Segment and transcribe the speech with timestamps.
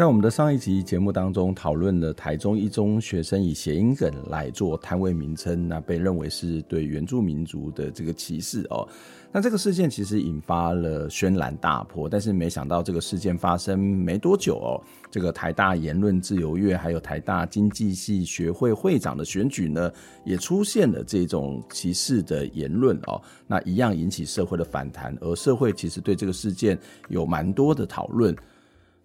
[0.00, 8.88] 在我们的上一集节目当中，讨论了台中一中学生以谐音梗来做摊位名称，那被认为是对原住民族的这个歧视哦。
[9.30, 14.80] 那这个事件其实引发了轩然大波，但是没想到这个事件发生没多久哦，
[15.10, 19.92] 这个台大言论自由月还有台大经济系学会会长的选举呢，
[20.24, 23.20] 也出现了这种歧视的言论哦。
[23.46, 26.78] 那一样引起社会的反弹，而社会其实对这个事件
[27.10, 28.34] 有蛮多的讨论。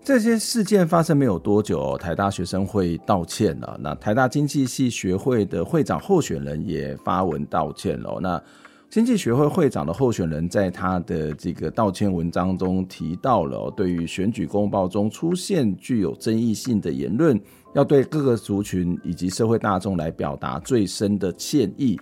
[0.06, 3.76] 这些事件发生没有多久，台大学生会道歉了。
[3.82, 8.20] 那台大经济系学会的会长候选人也发文道歉了。
[8.22, 8.40] 那
[8.88, 17.42] 经济学会会长的候选人在他的这个道歉文章中提到了，对于选举公报中出现具有争议性的言论，
[17.74, 22.00] 要对各个族群以及社会大众来表达最深的歉意。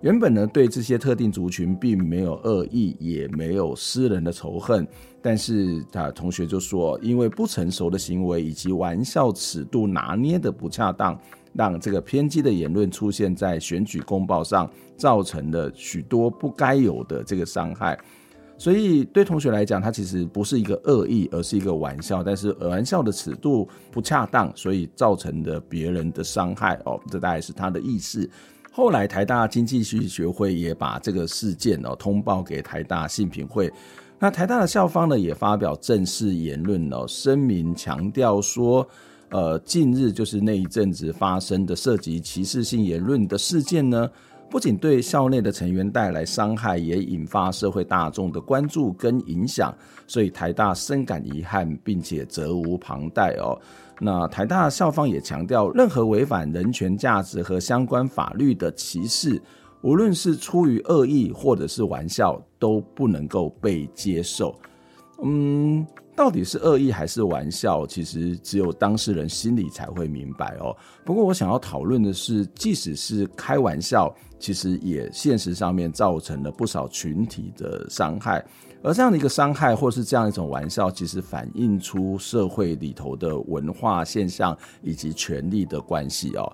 [0.00, 4.86] 原本呢，对这些特定族群并没有恶意，也没有私人的仇恨。
[5.20, 11.20] 但是他同学就说，因为不成熟的行为以及玩笑尺度拿捏的不恰当，
[11.52, 17.98] 让这个偏激的言论出现在选举公报上，造成了许多不该有的这个伤害。
[18.56, 22.22] 所以对同学来讲，他其实不是一个恶意，而是一个玩笑。
[22.22, 28.28] 但是玩笑的尺度不恰当，所以造成的别人的伤害哦，这大概是他的意思。
[28.72, 33.70] 后来台大经济系学会也把这个事件哦通报给台大信评会。
[34.18, 38.86] 那台大的校方呢，也发表正式言论哦，声明强调说，
[39.30, 44.08] 呃，近日就是那一阵子发生的涉及歧视性言论的事件呢，
[44.50, 49.74] 不仅对校内的成员带来伤害，也引发社会大众的关注跟影响，
[50.06, 53.58] 所以台大深感遗憾，并且责无旁贷哦。
[54.00, 59.40] 那台大校方也强调，任何违反人权价值和相关法律的歧视。
[59.82, 64.54] 无论是出于恶意或者是玩笑，都不能够被接受。
[65.22, 70.76] 嗯，到底是恶意还是玩笑，其实只有当事人心里才会明白哦。
[71.04, 78.44] 不过我想要讨论的是，即使是开玩笑，其实也现实上面造成了不少群体的伤害。
[78.82, 86.52] 而这样的一个伤害，或是这样一种玩笑，其实反映出社会里头的文化现象以及权力的关系哦。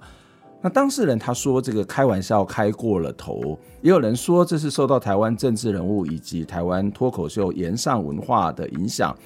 [0.61, 9.17] 那当事人他说这个开玩笑开过了头，也有人说这是受到台湾政治人物以及台湾脱口秀言上文化的影响，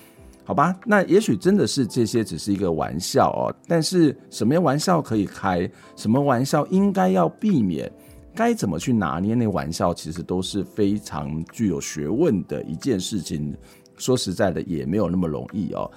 [0.44, 0.76] 好吧？
[0.84, 7.90] 那也许真的是这些只是一个玩笑哦，但是什么玩笑可以开，什么玩笑应该要避免，
[8.34, 13.54] 该怎么去拿捏那玩笑，其实都是非常具有学问的一件事情。
[13.96, 15.90] 说实在的，也没有那么容易哦。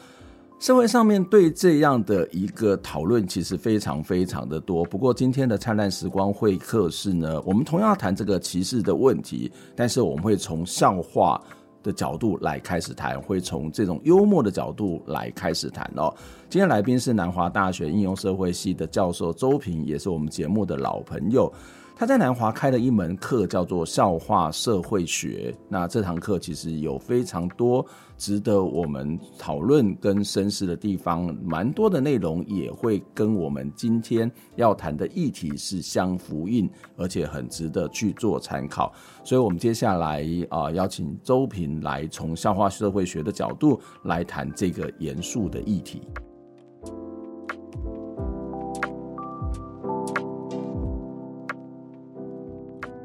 [0.59, 4.83] 社会上面对这样的一个讨论，其实非常非常的多。
[4.85, 11.41] 不过今天的灿烂时光会客室呢，我们同样谈这个歧视的问题，但是我们会从笑话
[11.81, 16.13] 的角度来开始谈，会从这种幽默的角度来开始谈哦。
[16.49, 21.51] 今天来宾是南华大学应用社会系的教授周平，也是我们节目的老朋友。
[21.95, 25.55] 他在南华开了一门课，叫做笑话社会学。
[25.69, 27.85] 那这堂课其实有非常多
[28.17, 38.91] 值得我们讨论跟深思的地方，蛮多的内容也会跟我们今天要谈的议题是相呼应，而且很值得去做参考。
[39.23, 46.01] 所以，我们接下来啊、邀请周平来从笑话社会学的角度来谈这个严肃的议题。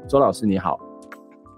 [0.09, 0.79] 周老师你好，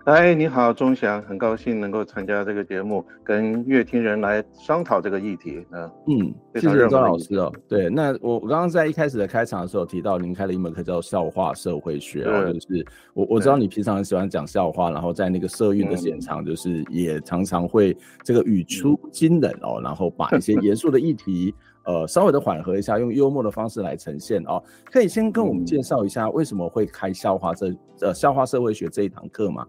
[0.03, 5.65] 哎，你好，钟祥，很高兴能够参加这个节目，跟乐听人来商讨这个议题。
[5.71, 7.49] 嗯嗯，谢谢周老师哦。
[7.69, 21.55] 对，那我我刚刚在一开始的开场的时候提到，您开了一门课叫笑话社会学啊，就是我我知道你平常很喜欢讲笑话，然后在那个社运的现场，就是也常常会这个语出惊人哦，然后把一些严肃的议题。
[21.85, 24.61] 呃稍微的缓和一下，用幽默的方式来呈现哦。
[24.85, 27.67] 可以先跟我们介绍一下为什么会开笑话这
[28.01, 29.65] 呃笑话社会学这一堂课吗？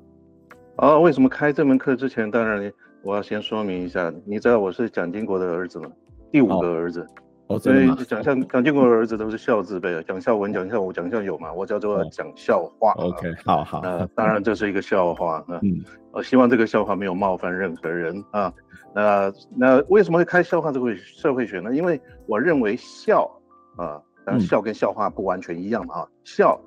[0.76, 2.72] 啊，为什么开这门课之前，当然
[3.02, 5.90] 我要先说明一下，你知道我是蒋经国的儿子吗？
[6.30, 7.00] 第五个儿子。
[7.48, 12.92] 哦所以蒋孝蒋经国的儿子都是孝字辈，蒋孝文、蒋孝武、蒋孝友嘛，我叫做讲笑话。
[12.92, 13.80] OK，好好。
[13.82, 15.44] 那当然这是一个笑话。
[15.60, 18.50] 嗯，我希望这个笑话没有冒犯任何人啊。
[18.94, 21.74] 那那为什么会开笑话这个社会学呢？
[21.74, 23.30] 因为我认为笑
[23.76, 26.08] 啊，当然笑跟笑话不完全一样嘛啊。
[26.24, 26.60] 笑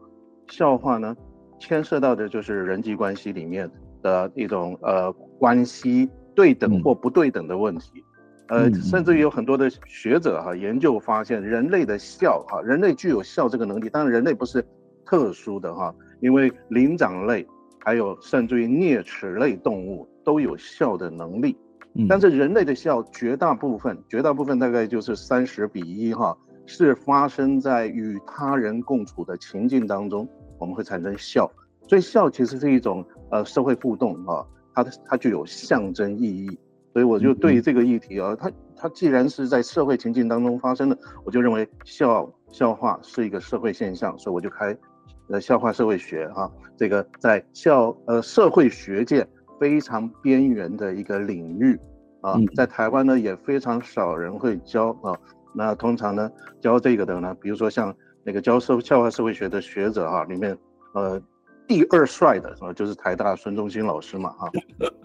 [0.48, 1.16] 笑话呢，
[1.60, 3.70] 牵涉到的就是人际关系里面
[4.02, 8.04] 的一种呃关系对等或不对等的问题。
[8.48, 13.90] 呃，甚至于有很多的学者哈、啊、研究发现，人类的笑哈，人类具有笑这个能力。
[13.90, 14.64] 当然，人类不是
[15.04, 17.48] 特殊的哈，因为灵长类
[17.80, 21.58] 还有甚至于啮齿类动物都有笑的能力。
[22.10, 30.28] 但是人类的笑绝大部分，绝大部分大概就是三十比一哈，是发生在与他人共处的情境当中，
[30.60, 31.50] 我们会产生笑。
[31.88, 36.60] 所以笑其实是一种呃社会互动哈，它它具有象征意义。
[36.92, 44.76] 所以我就对于这个议题啊，它它既然是在社会情境当中发生的，我就认为笑笑话是一个社会现象，所以我就开
[45.28, 49.28] 呃笑话社会学啊，这个在笑呃社会学界
[49.60, 51.80] 非常边缘的一个领域
[52.22, 55.18] 啊，在台湾呢也非常少人会教啊，
[55.54, 60.58] 那通常呢教这个的呢，比如说像那个教社校外社会学的学者啊，里面
[60.94, 61.22] 呃。
[61.68, 64.50] 第二帅的啊，就是台大孙中兴老师嘛，哈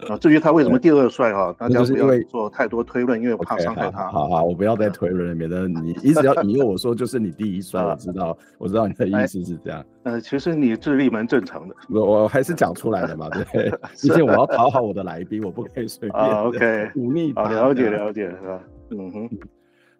[0.09, 0.17] 啊。
[0.19, 4.07] 至于他为什么第二帅啊，大家不要做太多推论，因为我怕伤害他。
[4.09, 7.83] 好好，我不要再推论了，免得你一直要 引诱我说就是你第一帅。
[7.83, 9.83] 我知道，我知道你的意思是这样。
[10.03, 13.69] 呃，其实你智力蛮正常的，我我还是讲出来的嘛，对，
[14.01, 16.23] 毕竟我要讨好我的来宾，我不可以随便。
[16.23, 17.33] OK，忤逆。
[17.33, 18.59] 好，了解了解，是吧？
[18.91, 19.29] 嗯哼。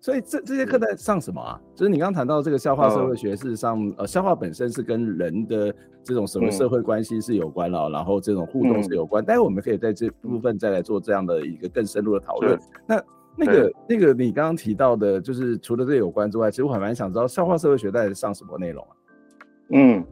[0.02, 1.62] 所以这这些课在上什么啊？
[1.76, 5.72] 就是你刚刚谈到这个笑话社会学，事实上，呃，笑话本身是跟人的
[6.04, 9.24] 这种什么社会关系是有关了，然后这种互动是有关。
[9.24, 12.60] 待会我们可以在这部分再来做这样的一个更深入的讨论。
[12.88, 13.04] 那
[13.38, 18.90] 那个那个你刚刚提到的，就是除了这有关之外，其实我还蛮想知道笑话社会学在上什么内容啊？
[19.70, 20.04] 嗯，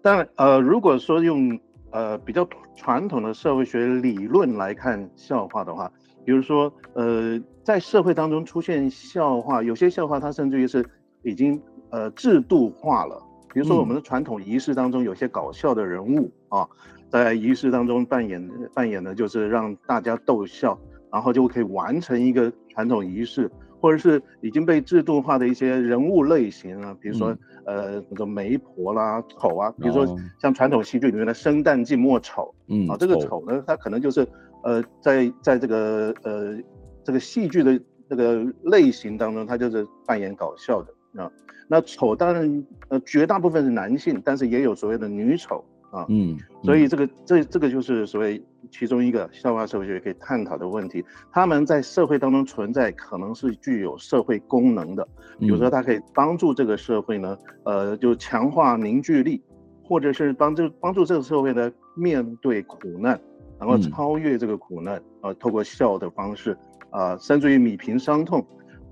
[0.00, 1.60] 当然，呃，如果说用
[1.90, 5.92] 呃比较传统的社会学理论来看笑话的话。
[6.26, 10.84] 比如说，呃，在社会当中出现笑话，有些笑话它甚至于是
[11.22, 13.20] 已经呃制度化了。
[13.54, 16.68] 比如说，我们的传统仪式当中有些搞笑的人物啊，
[17.08, 20.78] 在仪式当中扮演扮演的就是让大家逗笑，
[21.10, 23.50] 然后就可以完成一个传统仪式，
[23.80, 27.34] 或者是已经被制度化的一些人物类型啊，比如说
[27.64, 30.04] 呃那个媒婆啦、丑啊，比如说
[30.38, 34.28] 像传统戏剧里面的生旦净末丑，嗯啊，这个丑呢，它可能就是。
[34.66, 36.56] 呃，在在这个呃
[37.04, 41.30] 这个戏剧的这个类型当中，他就是扮演搞笑的啊。
[41.68, 46.04] 那丑当然呃绝大部分是男性，但是也有所谓的女丑啊。
[46.08, 51.04] 嗯，嗯，所以这个这这个就是所谓其中一个笑话社会学可以探讨的问题。
[51.32, 55.06] 他们在社会当中存在，可能是具有社会功能的，
[55.38, 59.42] 比如说它可以帮助这个社会呢，呃，就强化凝聚力，
[59.82, 63.18] 或者是帮助帮助这个社会呢面对苦难。
[63.56, 66.58] 然后超越这个苦难，啊、呃，透过笑的方式，
[66.94, 68.46] 啊、呃，甚至于米平伤痛，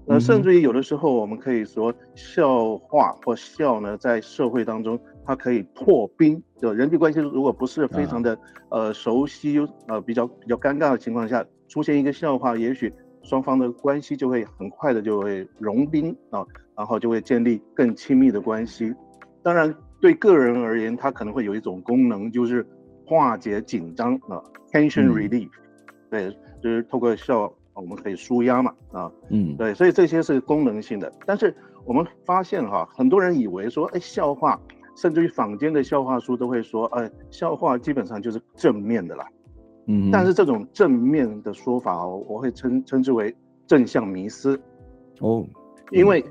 [0.06, 6.42] 呃，甚至于有的时候我们可以说，笑话或笑呢，在社会当中，它可以破冰。
[6.58, 8.36] 就人际关系如果不是非常的
[8.70, 12.92] 呃熟悉，呃，比较比较尴尬的情况下，出现一个笑话，也许
[13.22, 16.44] 双方的关系就会很快的就会融冰啊，
[16.76, 18.92] 然后就会建立更亲密的关系。
[19.42, 22.66] 当然，对个人而言，它可能会有一种功能，就是。
[23.04, 24.40] 化解紧张啊
[24.70, 25.50] ，tension relief，
[26.08, 26.30] 对，
[26.62, 31.12] 就是透过笑，我们可以舒压嘛，啊，嗯，对，所以这些是功能性的。
[31.26, 34.60] 但是我们发现哈，很多人以为说，哎，笑话，
[34.96, 39.26] 甚至于坊间的笑话书都会说，哎，笑话基本上就是正面的啦，
[39.86, 43.34] 嗯，但是这种正面的说法，我会称称之为
[43.66, 44.60] 正向迷思，
[45.20, 45.46] 哦，
[45.90, 46.24] 因为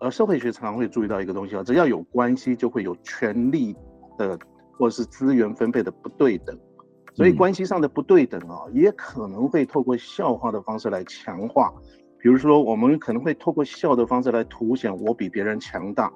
[0.00, 3.74] 呃，社会学常常会注意到一个东西啊，只要有关系，就会有权力
[4.16, 4.38] 的。
[4.78, 6.58] 或是资源分配的不对等，
[7.14, 11.72] 所以关系上的不对等啊，也可能会透过笑话的方式来强化。
[12.18, 16.10] 比如说，我们可能会透过笑的方式来凸显我比别人强大，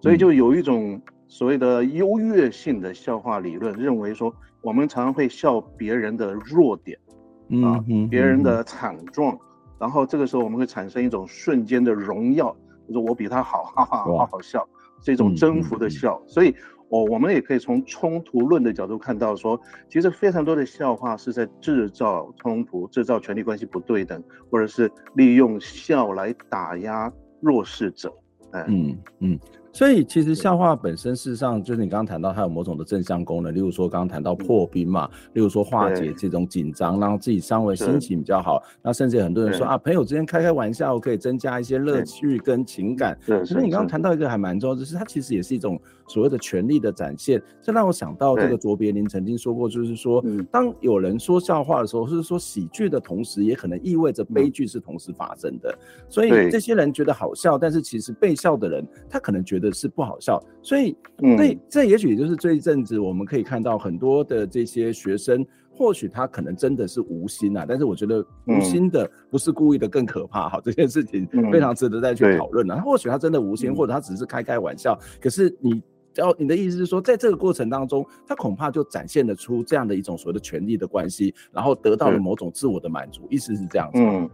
[0.00, 6.98] 所以就有一种所谓的优越性的笑话理论，认为说我们常常会笑别人的弱点，
[7.64, 8.62] 啊，别人的。
[8.64, 9.36] 惨状，
[9.80, 12.54] 然后这个时候我们会产生一种瞬间的荣耀，
[12.86, 14.64] 就是我比他好，哈哈，好好笑，
[15.00, 16.54] 是一种征服的笑，所以。
[16.88, 28.12] 哦，我们也可以从冲突论的角度看到说，说其实非常多的笑话是在制造冲突，制造权力关系不对等，或者是利用笑来打压弱势者。
[28.52, 29.38] 哎、嗯嗯。
[29.72, 38.62] 所以其实笑话本身，事实上就是你刚刚谈到它有某种的正向功能，例如说刚刚谈到破冰嘛，例如说化解这种紧张，让自己稍微心情比较好。
[38.80, 43.18] 那甚至很多人说啊，朋友之间开开玩笑可以增加一些乐趣跟情感。
[43.26, 45.78] 对，所以你刚刚谈到一个还蛮重要，就是它其实也是一种
[46.08, 47.42] 所谓的权力的展现。
[47.62, 55.78] 这让我想到这个卓别林曾经说过，就是说，当有人说笑话的时候，是说喜剧的同时，也可能意味着悲剧是同时发生的。
[56.08, 59.66] 所以这些人觉得好笑，但是其实被笑的人，他可能觉得。
[59.76, 60.96] 是不好笑，所以，
[61.36, 65.44] 所以这也许就是这一阵子我们可以看到很多的这些学生，
[65.76, 72.80] 或许他可能真的是无心啊，但是我觉得无心的不是故意的更可怕哈，这件事情非常值得再去讨论啊。
[72.80, 75.82] 或许他真的无心，或者他只是开开玩笑，可是你，
[76.16, 83.98] 要你的意思是说，在这个过程当中，他恐怕就展现得出这样的一种所谓的权力的关系，然后得到了某种自我的满足，意思是这样子。
[84.00, 84.30] 嗯。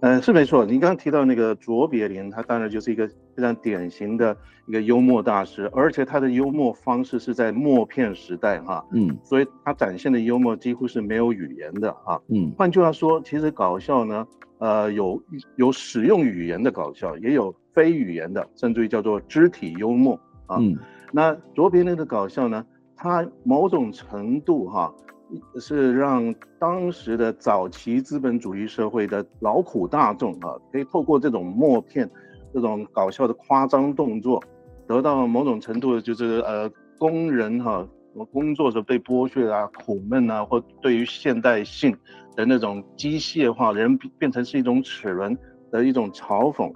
[0.00, 0.64] 嗯，是没错。
[0.64, 3.04] 您刚刚提到那个卓别林，他当然就是一个
[3.34, 4.36] 非常典型的
[4.68, 12.52] 一个幽默大师，而且他的幽默方式是在默片时代哈，嗯，所以他展现的幽默几乎是没有语言的哈，嗯。
[12.56, 14.24] 换句话说，其实搞笑呢，
[14.58, 15.20] 呃，有
[15.56, 20.16] 有使用语言的搞笑，也有非语言的，甚至于叫做肢体幽默
[20.48, 20.56] 啊。
[20.58, 20.76] 嗯。
[21.12, 24.92] 那卓别林的搞笑呢，他某种程度哈。
[25.60, 32.10] 是让当时的早期资本主义社会的劳苦大众啊，可以透过这种默片、
[32.54, 34.42] 这种搞笑的夸张动作，
[34.86, 41.94] 得到某种程度的，就是呃，工人哈，我工作时被剥削啊、苦闷啊，或对于现代性
[42.34, 45.36] 的那种机械化，人变成是一种齿轮
[45.70, 46.72] 的一种嘲讽。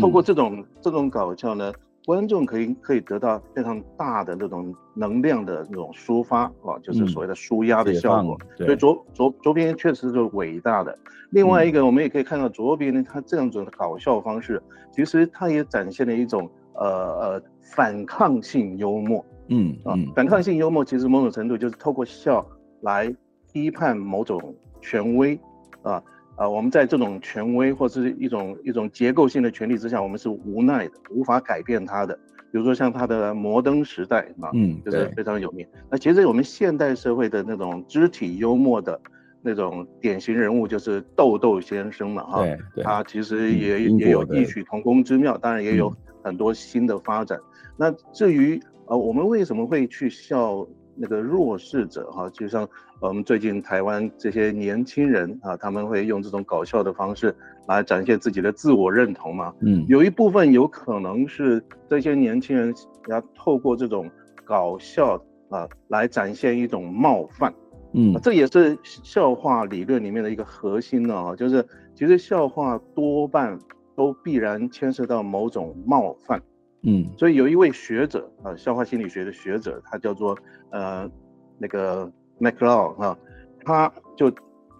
[0.00, 1.72] 透过这种这种搞笑呢。
[2.06, 8.38] 观众可以可以得到非常大的那种能量的那种抒发啊，就是所谓的舒压的效果。
[8.58, 10.96] 嗯、所以卓卓卓别林确实是伟大的。
[11.30, 19.24] 另外一个，我们也可以看到卓别呢他这样子的搞笑方式，其实他也展现了一种呃呃反抗性幽默。
[19.48, 22.46] 嗯啊，反抗性幽默其实某种程度就是透过笑
[22.82, 23.14] 来
[23.52, 25.38] 批判某种权威
[25.82, 26.02] 啊。
[26.36, 32.18] 啊，我们在这种权威或是一种一种结构性的权利之下，我们是无奈的，无法改变它的。
[32.50, 35.66] 比如说像他的摩登时代啊，嗯，就是非常有名。
[35.90, 39.00] 那其实我们现代社会的那种肢体幽默的
[39.42, 42.46] 那种典型人物，就是豆豆先生嘛，哈，
[42.84, 47.36] 他其实也也有异曲同工之妙，当然也有很多新的发展。
[47.76, 50.64] 那至于呃，我们为什么会去笑
[50.96, 52.68] 那个弱势者哈，就像。
[53.00, 57.34] 我们最近台湾这些年轻人啊，他们会用这种搞笑的方式
[57.66, 59.52] 来展现自己的自我认同嘛。
[59.60, 62.72] 嗯，有一部分有可能是这些年轻人
[63.08, 64.10] 要透过这种
[64.42, 67.52] 搞笑啊来展现一种冒犯。
[67.92, 73.58] 嗯，这也是笑话理论里面的一个核心呢啊，就是其实笑话多半
[73.94, 76.40] 都必然牵涉到某种冒犯。
[76.86, 80.38] 嗯，所以有一位学者啊，消化心理学的学者，他叫做
[80.70, 81.10] 呃
[81.58, 82.10] 那个。
[82.40, 83.16] McLeod 哈，
[83.64, 84.28] 他就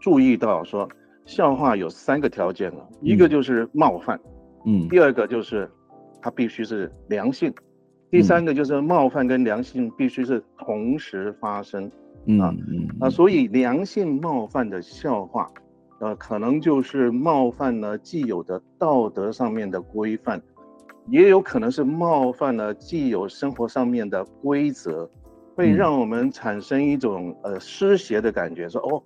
[0.01, 0.89] 注意到说，
[1.25, 4.19] 笑话有三个条件了，一个就是冒犯，
[4.67, 5.71] 嗯，第二个就是
[6.21, 7.55] 它必须是良性，
[8.11, 11.89] 第三个就是冒犯跟良性必须是同时发生，
[12.27, 12.53] 嗯啊，
[12.99, 15.49] 啊，所以良性冒犯的笑话，
[16.01, 20.43] 呃，可能就是冒犯了既有的道德上面的规范，
[21.09, 25.09] 也有可能是冒犯了既有生活上面的规则。
[25.57, 29.01] 会让我们产生一种呃失邪的感觉，说哦，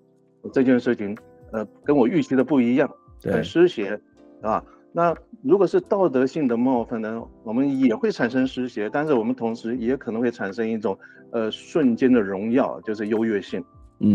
[0.50, 1.14] 这件事情
[1.52, 2.90] 呃跟我预期的不一样，
[3.22, 4.00] 很失邪
[4.40, 4.64] 啊。
[4.90, 10.98] 那如果是道德性的冒犯呢，我们也会产生失邪，但是我们同时也可能会产生一种
[11.32, 13.60] 呃瞬间的荣耀，就是优越性，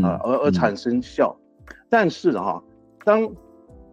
[0.02, 1.38] 啊，而而产生笑。
[1.88, 2.64] 但是哈，
[3.06, 3.30] 当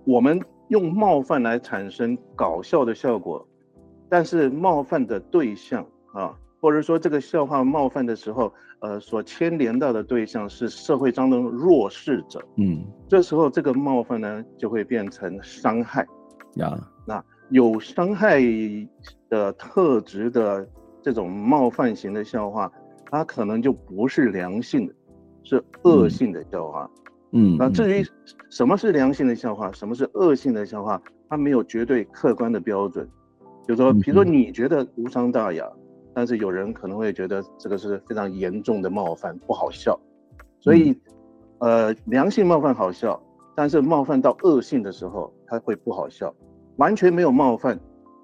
[0.06, 3.46] 我们用冒犯来产生搞笑的效果，
[4.10, 6.36] 但是冒犯的对象啊。
[6.62, 16.06] 或者说这个笑话冒犯的时候，呃，所牵连到的对象是社会当中的弱势者，嗯，这时候这个冒犯呢就会变成伤害，
[16.56, 18.42] 呀，那有伤害
[19.30, 20.68] 的特质的
[21.00, 22.70] 这种冒犯型的笑话，
[23.10, 24.92] 它可能就不是良性的，
[25.42, 26.90] 是恶性的笑话，
[27.32, 28.04] 嗯，那至于
[28.50, 33.08] 什么是良性的笑话，什么是恶性的笑话，它没有绝对客观的标准，
[33.66, 35.70] 就是说，比如说你觉得无伤大雅。
[36.12, 39.98] 但是有人可能会觉得这个是非常严重的冒犯，不好笑。
[40.58, 40.94] 所以，
[41.60, 43.18] 呃，良性冒犯好笑，
[43.54, 46.34] 但是冒犯到恶性的时候，它会不好笑。
[46.78, 47.78] 完全没有冒犯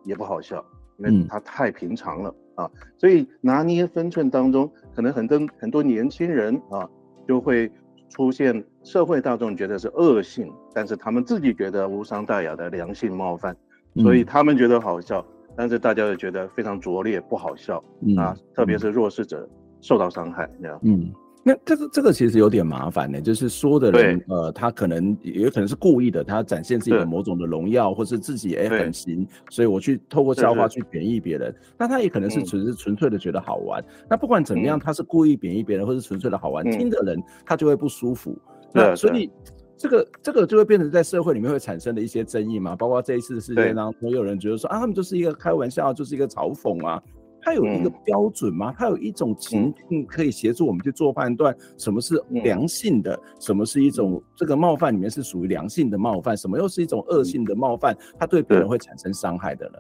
[0.05, 0.63] 也不好笑，
[0.99, 2.69] 因为它太平常了啊。
[2.99, 6.91] 所以拿捏分寸当中，可能很多很多年轻人啊，
[7.27, 7.71] 就会
[8.09, 13.57] 出现社会大众觉得是恶性，但是他们自己觉得无伤大雅的良性冒犯。
[14.03, 19.49] 所以他们觉得好笑，嗯、但是大家又觉得非常拙劣，不好笑、嗯、啊，特别是弱势者
[19.81, 20.79] 受到伤害，这样。
[20.83, 21.13] 嗯。
[21.49, 31.55] 那这个这个其实有点麻烦呢，就是说的人，呃，他可能也可能是故意的，他展现自己的某种的荣耀，或是自己哎很行，所以我去透过笑话去贬义别人。
[31.79, 33.81] 那他也可能是只是纯粹的觉得好玩。
[34.11, 38.37] 那不管怎么样，他是故意贬义别人，或是纯粹的好玩，听的人他就会不舒服。
[38.73, 39.31] 那所以
[39.77, 42.75] 这个这个就会变成在社会里面会产生的一些争议嘛。
[42.75, 47.03] 包括这一次的事件当中，有人觉得说啊，他们就是一个开玩笑，就是一个嘲讽啊。
[47.43, 48.75] 它有一个标准吗？
[48.77, 57.97] 它有一种情境可以协助我们去做判断，什么是良性的，什么是一种这个冒犯里面是属于良性的冒犯，什么又是一种恶性的冒犯？
[58.19, 59.79] 它对别人会产生伤害的呢？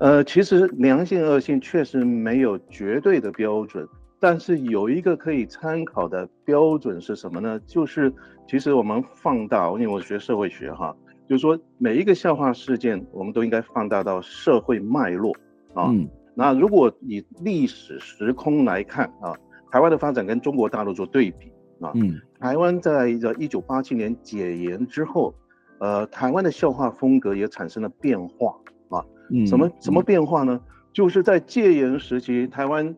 [0.00, 3.88] 呃，其实良性恶性确实没有绝对的标准，
[4.20, 7.60] 但是有一个可以参考的标准是什么呢？
[7.66, 8.12] 就是
[8.48, 10.96] 其实我们放大，因为我学社会学哈，
[11.28, 15.32] 就是说每一个笑话事件，我们都应该放大到社会脉络
[15.74, 15.86] 啊。
[15.90, 16.08] 嗯
[16.40, 19.34] 那如果以历史时空来看啊，
[19.72, 25.34] 台湾的发展跟中国大陆做对比啊，嗯，台湾在这一九八七年解严之后，
[25.80, 28.54] 呃，台湾的笑话风格也产生了变化
[28.88, 30.60] 啊，嗯，什么什么变化呢？
[30.92, 32.94] 就是在戒严时期，台湾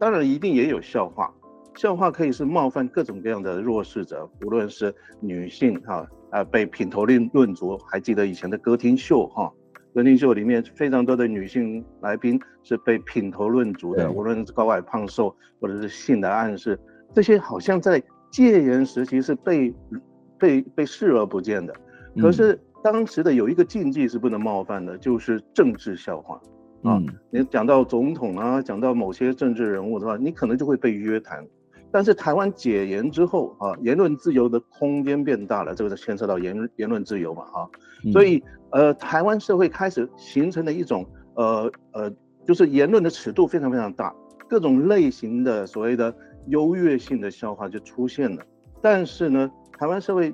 [0.00, 1.30] 当然一定也有笑话，
[1.76, 9.52] 笑话可以是冒犯各种各样的弱势者，无论是女性哈，啊，被品头论论足，还记得以前的歌厅秀哈。
[9.92, 16.80] 歌厅秀里面非常多的女性来宾是被品头论足的，无论是高矮胖瘦，或者是性的暗示，
[17.12, 19.74] 这些好像在戒严时期是被
[20.38, 21.74] 被被视而不见的。
[22.22, 26.40] 可是当时的有一个禁忌是不能冒犯的，就是政治笑话
[26.82, 27.02] 啊。
[27.30, 31.46] 你讲到总统啊，讲到某些政治人物的话，你可能就会被约谈。
[31.92, 37.68] 但是台湾解严之后啊，言论自由的空间变大了，这个是牵涉到言言论自由嘛哈，
[38.12, 42.12] 所以呃，台湾社会开始形成了一种呃呃，
[42.46, 44.14] 就是言论的尺度非常非常大，
[44.48, 46.14] 各种类型的所谓的
[46.46, 48.42] 优越性的笑话就出现了。
[48.80, 50.32] 但是呢，台湾社会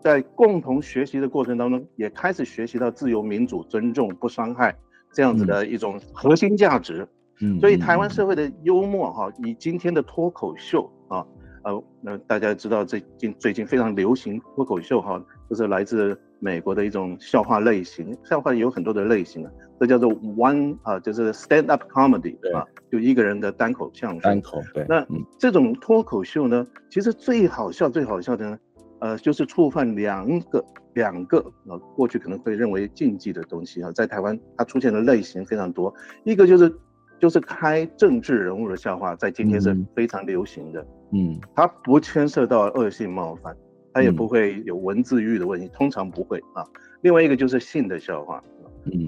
[0.00, 4.76] 在共同学习的过程当中，也开始学习到自由、民主、尊重、不伤害
[5.14, 7.08] 这样子的一种核心价值。
[7.40, 11.24] 嗯，所以台湾社会的幽默哈，以今天的脱口秀啊，
[11.62, 19.50] 呃，那大家知道最近最近非常流行脱口秀哈，就是来自美国的一种笑话类型，笑话有很多的类型啊，
[19.80, 24.20] 这叫做 one 啊，就是 stand up comedy 啊，就一个人的单口相声。
[24.20, 24.86] 单口对。
[24.88, 25.04] 那
[25.36, 28.58] 这种脱口秀呢，其实最好笑最好笑的呢，
[29.04, 30.64] 呃，就是触犯两个
[30.94, 36.74] 两个呃，过去可能会认为禁忌的东西啊，在台湾它出现的类型非常多，一个就是。
[37.20, 40.86] 就是开政治人物的笑话，在今天是非常流行的。
[41.12, 43.56] 嗯，它不牵涉到恶性冒犯，
[43.94, 46.66] 它也不会有文字狱的问题，通常不会啊。
[47.02, 48.42] 另外一个就是性的笑话，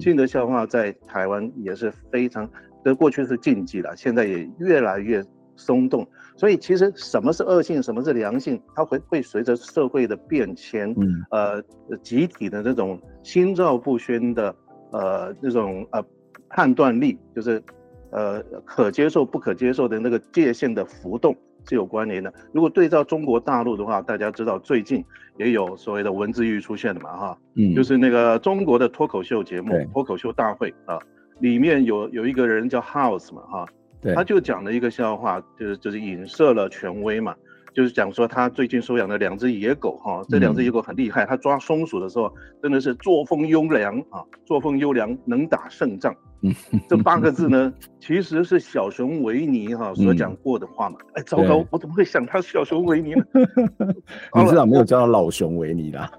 [0.01, 2.49] 性的笑话在台湾也是非常，
[2.83, 5.23] 这过去是禁忌了，现在也越来越
[5.57, 6.07] 松动。
[6.37, 11.61] 所以其实什么是恶性，什么是良性，它会会随着社会的变迁，嗯呃，
[12.01, 14.55] 集体的这种心照不宣的
[14.91, 16.01] 呃这种呃
[16.47, 17.61] 判断力，就是。
[18.09, 21.35] 呃，可接受不可接受的那个界限的浮动
[21.67, 22.33] 是有关联的。
[22.53, 25.03] 如果对照中国大陆的话，大家知道最近
[25.37, 30.97] 也有所谓的文字狱出现的嘛，哈，嗯，就是那个中国的脱口秀节目《脱口秀大会》啊，
[31.41, 33.73] 里面有有一个人叫 House 嘛，哈，对，
[34.15, 37.35] 他就讲了一个笑话，就是就是影射了权威嘛，
[37.73, 46.15] 就是讲说他最近收养的两只野狗，哈，这两只野狗很厉害，他抓松鼠的时候真的是作风优良啊，作风优良，能打胜仗。
[46.43, 46.53] 嗯，
[46.87, 50.95] 这八个字呢，其实是小熊维尼哈所讲过的话嘛。
[51.15, 53.23] 哎，糟糕，我怎么会想他是小熊维尼呢？
[54.37, 56.11] 你至少没有叫他老熊维尼啦。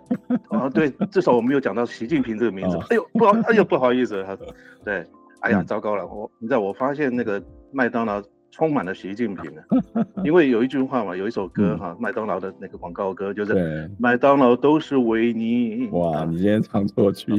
[0.49, 2.77] 啊，对，至少我没有讲到习近平这个名字。
[2.91, 4.45] 哎呦，不好，哎呦，不好意思，他说，
[4.85, 5.07] 对，
[5.39, 7.41] 哎呀，糟糕了，我，你知道，我发现那个
[7.73, 8.23] 麦当劳。
[8.51, 9.63] 充满了习近平的，
[10.25, 15.87] 因为有一句话嘛，有一首歌哈，麦当劳的那个广告歌就是麦当劳都是维尼。
[15.93, 17.31] 哇，你今天唱错曲，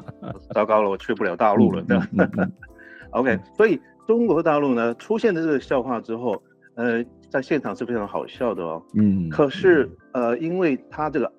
[0.54, 1.82] 糟糕了，我去不了大陆了。
[1.82, 2.06] 对吧？
[3.10, 6.40] OK，所以中国大陆呢出现的这个笑话之后，
[6.74, 8.80] 呃，在现场是非常好笑的哦。
[8.94, 9.26] 嗯。
[9.30, 11.32] 可是呃，因为他这个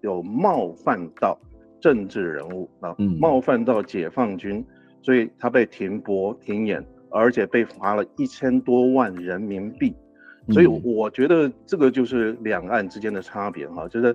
[0.00, 1.36] 有冒犯到
[1.80, 4.64] 政治人物啊，冒犯到解放军，
[5.02, 6.82] 所以他被停播停演。
[7.10, 9.94] 而且被罚了一千多万人民币，
[10.50, 14.14] 所以我觉得这个就是两岸之间的差别哈，就是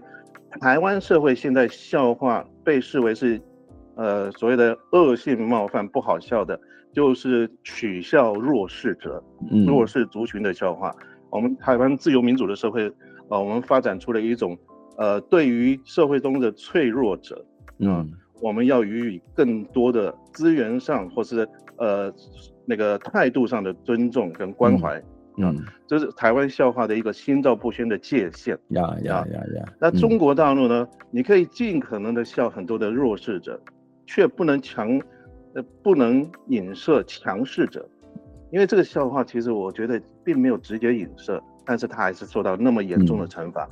[0.60, 3.42] 台湾社会现在笑话被视为是，
[3.96, 6.60] 呃所谓的恶性冒犯不好笑的，
[6.94, 9.24] 就是取笑弱势者、
[9.68, 10.94] 弱势族群的笑话。
[11.30, 12.92] 我们台湾自由民主的社会，
[13.30, 14.58] 呃，我们发展出了一种，
[14.98, 17.46] 呃，对于社会中的脆弱者，
[17.80, 18.12] 嗯。
[18.42, 22.12] 我们要予以更多的资源上或是呃
[22.72, 24.98] 那个态度上的尊重跟关怀。
[24.98, 25.04] 嗯
[25.38, 28.58] 嗯，这是台湾笑话的一个心照不宣的界限。
[28.70, 29.74] 呀呀呀呀！
[29.80, 30.88] 那中国大陆呢？
[30.92, 33.60] 嗯、你可以尽可能的笑很多的弱势者，
[34.06, 35.02] 却不能强，
[35.54, 37.88] 呃，不能影射强势者，
[38.52, 43.64] 因为这个笑话其实我觉得并没有直接影射，但是他还是受到那么严重的惩罚。
[43.64, 43.72] 嗯、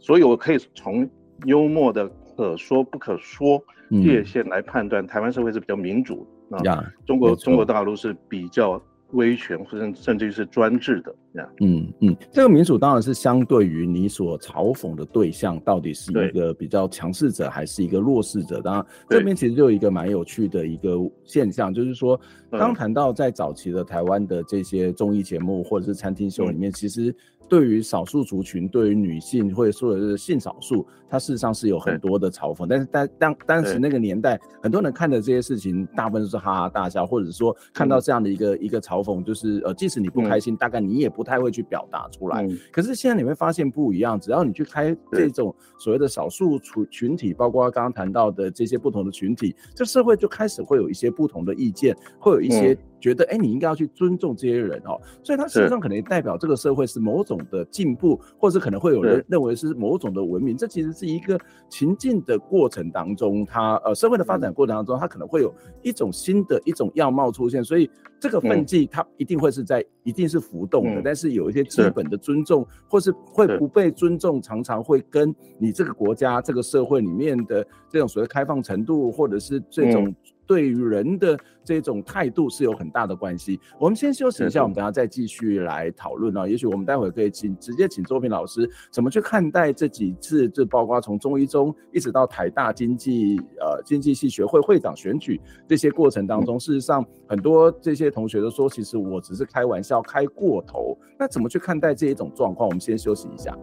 [0.00, 1.08] 所以我可以从
[1.44, 3.62] 幽默的可说不可说
[4.02, 6.58] 界限来判断，台湾社会是比较民主啊。
[6.64, 8.80] 呀中国中国大陆是比较。
[9.12, 18.60] 威权或者甚至于是专制的这样，嗯嗯，这个民主当然是相对于你所嘲讽的对象到底是一个比较强势者还是一个弱势者。
[18.60, 27.14] 当然，这边其实就有一个蛮有趣的一个现象，就是说，刚谈到在早期的台湾的这些综艺节目或者是餐厅秀里面，其实。
[27.48, 32.66] 对于少数族群，对于女性或者说是性少数，它事实上是有很多的嘲讽。
[32.68, 42.46] 但是当当当时那个年代，很多人看的这些事情，大部分都是哈哈大笑，或者说看到这样的一个一个嘲讽，就是呃，即使你不开心，大概你也不太会去表达出来。
[42.72, 52.76] 可是现在你会发现不一样，只要你去开这种所谓的少数群群体，包括刚刚谈到的这些不同的群体，这社会就开始会有一些不同的意见，会有一些。
[53.06, 60.56] 觉得哎，你应该要去尊重这些人哦，所以它实际上可能代表这个社会是某种的进步，或是可能会有人认为是某种的文明。
[60.56, 61.38] 这其实是一个
[61.68, 67.62] 情境的过程当中，它呃社会的发展过程当中，它可能会有一种新的一种样貌出现。
[67.62, 67.88] 所以
[68.18, 80.12] 这个分际它一定会是在一定是浮动的，但是有一些基本的尊重，或是会不被尊重，常常会跟你这个国家这个社会里面的这种所谓开放程度，或者是这种。
[80.46, 83.58] 对于人的这种态度是有很大的关系。
[83.78, 86.46] 我们先休息一下，我们等下再继续来讨论啊。
[86.46, 100.96] 也许我们待会可以请直接请周平老师怎么去看待这几次，就包括从中医中一直到台大经济呃经济系学会会长选举这些过程当中，事实上很多这些同学都说，其实我只是开玩笑开过头。
[101.18, 102.68] 那怎么去看待这一种状况？
[102.68, 103.56] 我们先休息一下。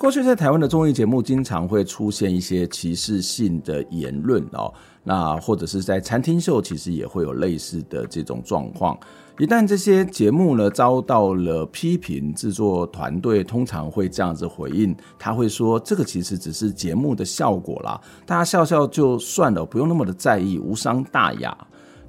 [0.00, 4.72] 过去在台湾的综艺节目，经常会出现一些歧视性的言论哦，
[5.04, 8.98] 那或者是在餐厅秀，其实也会有类似的这种状况。
[9.38, 21.54] 一旦这些节目呢遭到了批评，制作团队通常会这样子回应，他会说：“这个其实只是节目的效果啦，大家笑笑就算了，不用那么的在意，无伤大雅。”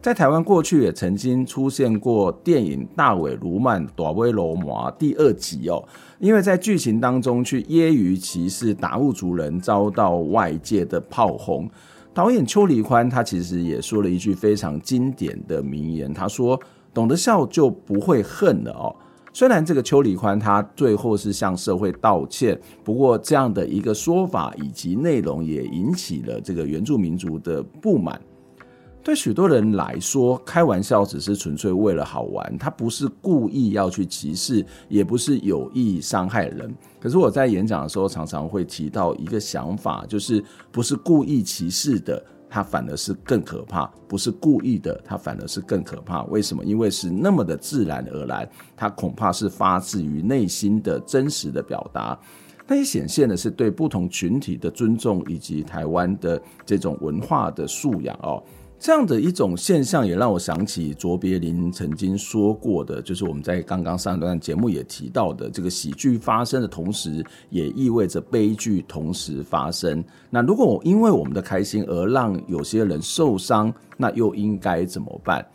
[0.02, 5.88] 在台湾过去也曾经出现过电影《大尾卢曼大尾鲈鳗》第二集哦，
[6.18, 11.70] 因为在剧情当中去揶揄歧视达悟族人，遭到外界的炮轰。
[12.16, 16.60] 导演邱黎宽他其实也说了一句非常经典的名言，他说
[16.92, 18.96] ：“懂得笑就不会恨了哦。”
[19.32, 28.20] 虽然这个邱黎宽他最后是向社会道歉，不过这样的一个说法以及内容也引起了这个原住民族的不满。
[29.04, 36.72] 对许多人来说，开玩笑只是纯粹为了好玩，他不是故意要去歧视，也不是有意伤害人。
[37.00, 46.22] 可是我在演讲的时候，常常会提到一个想法，就是不是故意歧视的，他反而是更可怕；不是故意的，他反而是更可怕。
[46.26, 46.64] 为什么？
[46.64, 52.18] 因为是那么的自然而然，他恐怕是发自于内心的真实的表达。
[52.68, 58.42] 它也显现的是对不同群体的尊重，以及台湾的这种文化的素养哦。
[58.82, 70.04] 这样的一种现象，也让我想起卓别林曾经说过的，就是我们在刚刚上一段节目也提到的，这个喜剧发生的同时，也意味着悲剧同时发生。
[70.32, 75.46] 那如果因为我们的开心而让有些人受伤，那又应该怎么办？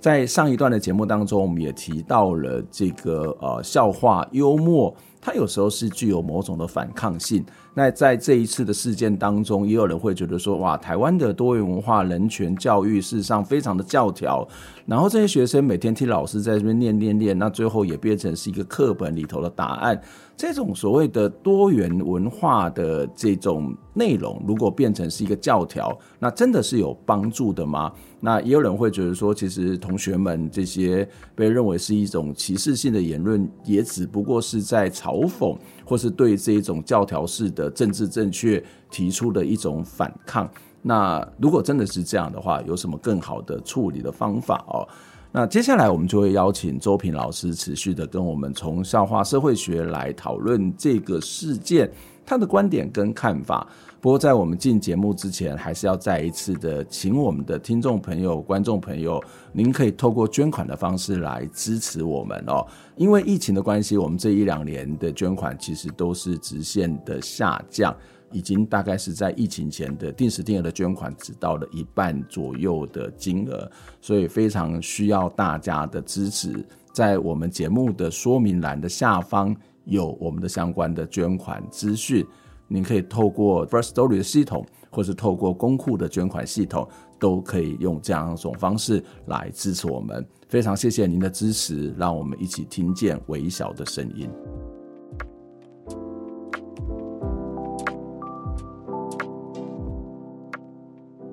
[0.00, 7.44] 在上一段的节目当中，我们也提到了这个呃笑话幽默，它有时候是具有某种的反抗性。
[7.74, 14.46] 那在这一次的事件当中，也有人会觉得说，哇，台湾的多元文化、人权教育事实上非常的教条，
[14.86, 20.00] 然后这些学生每天听老师在这边念念念，那最后也变成是一个课本里头的答案。
[20.36, 27.92] 这种所谓的多元文化的这种内容，如果变成是一个教条，那真的是有帮助的吗？
[28.22, 35.56] 那也有人会觉得说，其实同学们这些被认为是一种歧视性的言论，也只不过是在嘲讽。
[35.90, 40.48] 或是对这一种教条式的政治正确提出的一种反抗，
[40.82, 44.86] 那如果真的是这样的话，有什么更好的处理的方法哦？
[45.32, 51.90] 那接下来我们就会邀请周平老师持续的跟我们从笑话社会学来讨论这个事件。
[52.30, 53.66] 他的观点跟看法。
[54.00, 59.20] 不过在我们进节目之前，还是要再一次的请我们的听众朋友、观众朋友，
[59.52, 62.64] 您可以透过捐款的方式来支持我们哦。
[62.94, 67.92] 因为疫情的关系，我们这一两年的捐款其实都是直线的下降。
[68.32, 73.68] 已经大概是在疫情前的定时定额的捐款只到了一半左右的金额，
[74.00, 76.64] 所以非常需要大家的支持。
[76.92, 82.26] 在我们节目的说明栏的下方有我们的相关的捐款资讯，
[82.68, 86.88] 您可以透过 First Story 的系统，或是透过公库的捐款系统，
[87.18, 90.24] 都可以用这样一种方式来支持我们。
[90.48, 94.30] 非常谢谢您的支持，让我们一起听见微小的声音。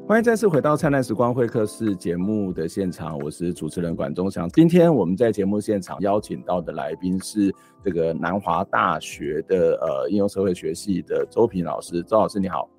[0.08, 4.48] 欢迎再次回到灿烂时光会客室节目的现场，我是主持人管中祥。
[4.48, 12.70] 今天我们在节目现场邀请到的来宾是这个南华大学的呃应用社会学系的周平老师，周老师你好。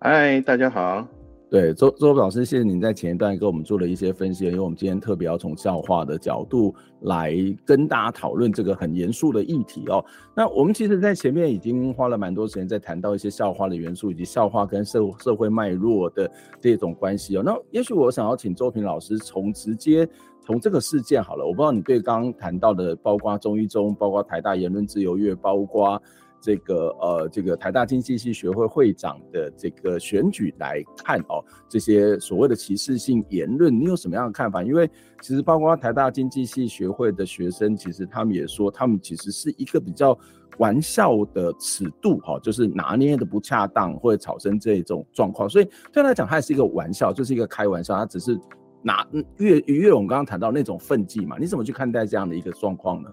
[0.00, 1.06] 嗨，大家好。
[1.54, 7.32] 对，周周老师，谢谢您在前一段给我们做了一些分析，因为我们今天特别要从笑话的角度来
[7.64, 10.04] 跟大家讨论这个很严肃的议题哦。
[10.34, 16.28] 那我们其实，在前面已经花了蛮多时间在谈到一些笑话的元素，以及笑话跟社社会脉络的
[16.60, 17.42] 这种关系哦。
[17.44, 20.08] 那也许我想要请周平老师从直接
[20.44, 26.02] 从这个事件好了，我不知道你对刚刚谈到的，包括中一中，包括台大言论自由月，包括。
[26.44, 34.62] 这个呃，这个台大经济系学会会长的这个选举来看哦，这些所谓的歧视性言论，你有什么样的看法？
[34.62, 34.86] 因为
[35.22, 40.16] 其实包括台大经济系学会的学生，其实他们也说，他们其实是一个比较
[40.58, 45.48] 玩笑的尺度哈，就是拿捏的不恰当，或者产生这种状况。
[45.48, 48.38] 所以对他来讲，它也是一个玩笑，就是一个开玩笑，他只是
[48.82, 49.06] 拿
[49.38, 53.10] 越越我们刚刚谈到那种愤激嘛，你怎么去看待这样的一个状况呢？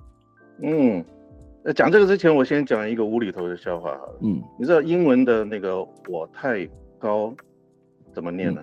[0.64, 1.06] 嗯。
[1.64, 4.16] 呃，讲这个之前，我先讲一个无厘头的笑话好了。
[4.22, 7.34] 嗯，你知道英文的那个“我太高”
[8.14, 8.62] 怎么念呢？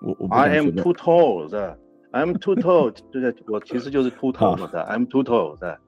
[0.00, 1.76] 我我 I am too tall，是吧
[2.12, 5.78] ？I am too tall， 就是我其实就是秃头嘛，是吧？I am too tall，是吧？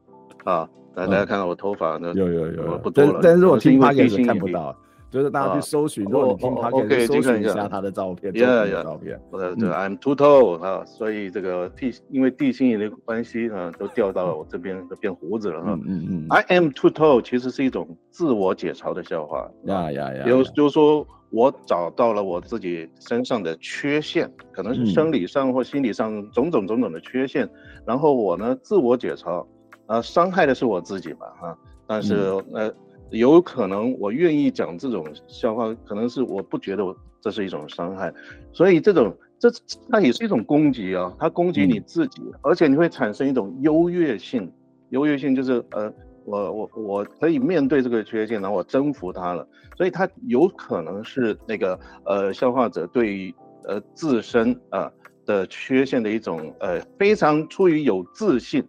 [0.45, 2.13] 啊，大家看到我头发呢？
[2.17, 3.21] 有有有，不多了。
[3.23, 4.77] 但是我听 Podcast 看不到。
[5.11, 9.21] 就是大家去搜寻，如果你听 Podcast 可以搜寻一下他的照片，照片。
[9.31, 15.79] 我的这个 I'm too tall 啊，所以这个地因为地心引力关系啊，都掉到了我这边，都变胡子了哈。
[15.85, 19.51] 嗯嗯 I am too tall 其实是一种自我解嘲的笑话。
[19.65, 20.25] 呀呀呀！
[20.29, 27.49] 有就是说我找到了我自己身上的缺陷，可能是生理上或心理上种种种种的缺陷，
[27.85, 29.45] 然后我呢自我解嘲，
[29.87, 31.59] 啊，伤害的是我自己嘛哈。
[31.85, 32.15] 但是
[32.55, 32.73] 呃。
[33.11, 38.13] 有可能我愿意讲这种笑话，可能是我不觉得我这是一种伤害，
[38.53, 39.51] 所以这种这
[39.91, 44.51] 它也是一种攻击啊，它攻击你自己，而且你会产生一种优越性，
[44.91, 45.93] 优越性就是呃
[46.25, 49.47] 我我我可以面对这个缺陷，然后我征服它了，
[49.77, 54.93] 所以它有可能是那个呃消化者对于呃自身啊、呃、
[55.27, 58.63] 的缺陷的一种呃非常出于有自信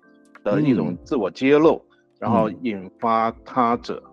[0.43, 3.95] 的一种自我揭露，嗯、然后引发他者。
[3.95, 4.10] 的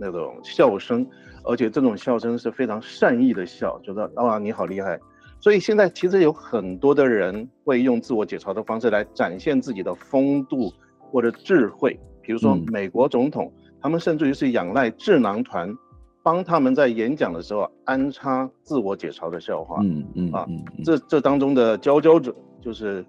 [0.00, 1.06] 那种笑声，
[1.44, 4.98] 而且这种笑声是非常善意的笑，觉得啊你好厉害。
[5.38, 11.98] 所以现在其实有很多的人会用自我解嘲的方式来展现自己的风度或者智慧。
[12.22, 15.74] 比如说美国总统，嗯、他们甚至于是仰赖智囊团
[16.22, 19.80] 帮他们在演讲的时候安插自我解嘲的笑话。
[19.82, 20.46] 嗯嗯啊，
[20.84, 23.04] 这这当中的佼佼者就是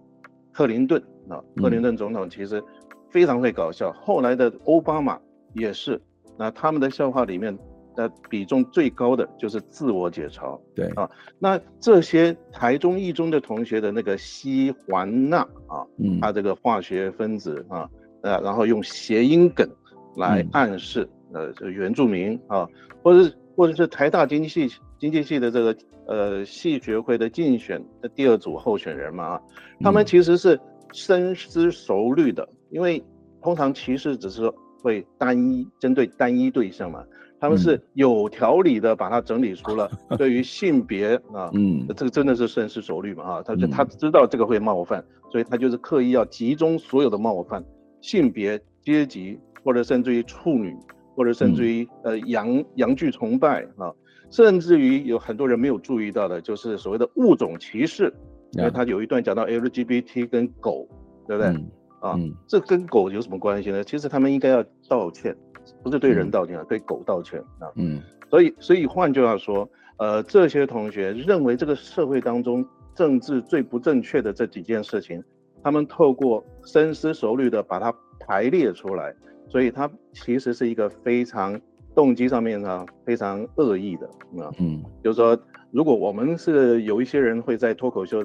[0.53, 2.63] 克林顿啊，克林顿总统其实
[3.09, 3.91] 非常会搞笑。
[3.93, 5.19] 后来的奥巴马
[5.53, 6.01] 也是。
[6.37, 7.57] 那他们的笑话里面，
[7.95, 10.59] 的比重最高的就是自我解嘲。
[10.73, 17.89] 对啊，那这些台中一中的同学的那个西环钠啊，嗯，它这个化学分子啊，
[18.21, 19.69] 呃，然后用谐音梗
[20.15, 22.67] 来暗示、嗯、呃，这原住民啊，
[23.03, 25.75] 或者是或者是台大经济系经济系的这个
[26.07, 29.41] 呃系学会的竞选的第二组候选人嘛啊，
[29.81, 30.57] 他们其实是
[30.93, 33.03] 深思熟虑的，嗯、因为
[33.41, 34.55] 通常歧视只是说。
[34.81, 37.03] 会单一针对单一对象嘛？
[37.39, 47.63] 他们是有条理的把它整理出了 对于性别啊，嗯，这个真的是深思熟虑嘛啊，他就他知道这个会冒犯，所以他就是刻意要集中所有的冒犯，
[47.99, 50.75] 性别、阶级，或者甚至于处女，
[51.15, 53.91] 或者甚至于呃阳阳具崇拜啊，
[54.29, 58.13] 甚至于有很多人没有注意到的，就是所谓的物种歧视，
[58.51, 60.87] 因为他有一段讲到 LGBT 跟狗，
[61.27, 61.63] 对不对？
[62.01, 63.83] 啊，这跟狗有什么关系呢？
[63.83, 65.33] 其实他们应该要道歉，
[65.81, 67.71] 不是对人道歉对狗道歉啊。
[67.75, 75.23] 嗯，所以所以换句话说，呃，这些同学认为这个社会当中政治最不正确的这几件事情，
[75.63, 79.15] 他们透过深思熟虑的把它排列出来，
[79.47, 81.59] 所以它其实是一个非常
[81.93, 84.07] 动机上面呢非常恶意的
[84.43, 85.37] 啊，嗯，就是说，
[85.69, 88.23] 如果我们是有一些人会在脱口秀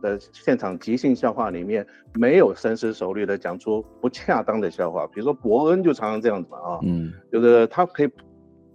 [0.00, 8.10] 的现场即兴笑话里面没有深思熟虑的讲出不恰当的笑话，比如说伯恩就常常这样子嘛啊，嗯，就是他可以，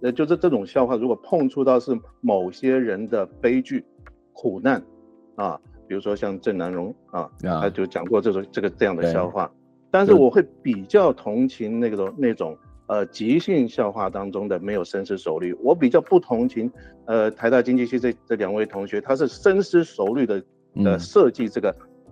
[0.02, 3.84] 呃，就是这种笑话如果碰触到是某些人的悲剧
[4.32, 4.82] 苦难
[5.36, 9.50] 啊，比如说像郑南荣啊，他就讲过这种这个这样的笑话。
[9.90, 12.58] 但是我会比较同情那种那种
[12.88, 16.68] 呃即兴笑话当中的没有深思熟虑，我比较不同情
[17.06, 20.42] 呃台大经济系这这两位同学，他是深思熟虑的
[20.76, 21.70] 呃设计这个、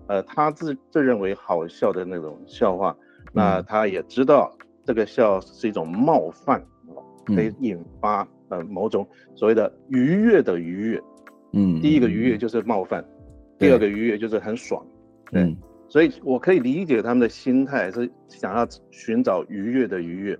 [0.08, 2.96] 嗯、呃他自自认为好笑的那种笑话，
[3.32, 6.62] 那他也知道这个笑是一种冒犯，
[7.26, 11.02] 可以引发呃某种所谓的愉悦的愉悦，
[11.52, 13.04] 嗯，第一个愉悦就是冒犯，
[13.58, 14.84] 第二个愉悦就是很爽，
[15.30, 15.42] 对。
[15.42, 15.56] 嗯。
[15.88, 20.38] 所以，我可以理解他们的心态是想要寻找愉悦的愉悦，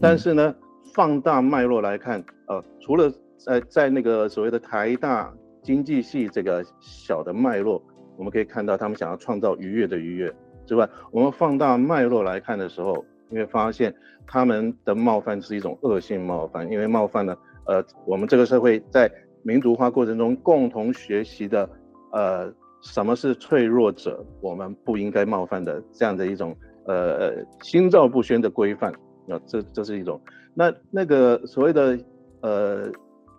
[0.00, 0.54] 但是呢，
[0.94, 7.82] 放大脉络来看，呃，除了在在那个所谓的台大经济系这个小的脉络，
[8.16, 10.32] 我们可以看到他们想要创造愉悦的愉悦
[10.64, 13.92] 之外，我们放大脉络来看的时候，你会发现
[14.26, 19.10] 他们的冒犯是一种恶性冒犯，因为冒犯了呃，我们这个社会在
[19.42, 21.68] 民族化过程中共同学习的
[22.12, 22.54] 呃。
[22.86, 24.22] 什么是脆弱者？
[24.42, 28.92] 我们不应该冒犯的这样的一种呃呃心照不宣的规范
[29.26, 30.20] 啊，这这是一种。
[30.52, 31.98] 那那个所谓的
[32.42, 32.92] 呃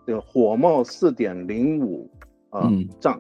[0.05, 2.09] 这个火冒四点零五
[2.49, 3.19] 啊胀，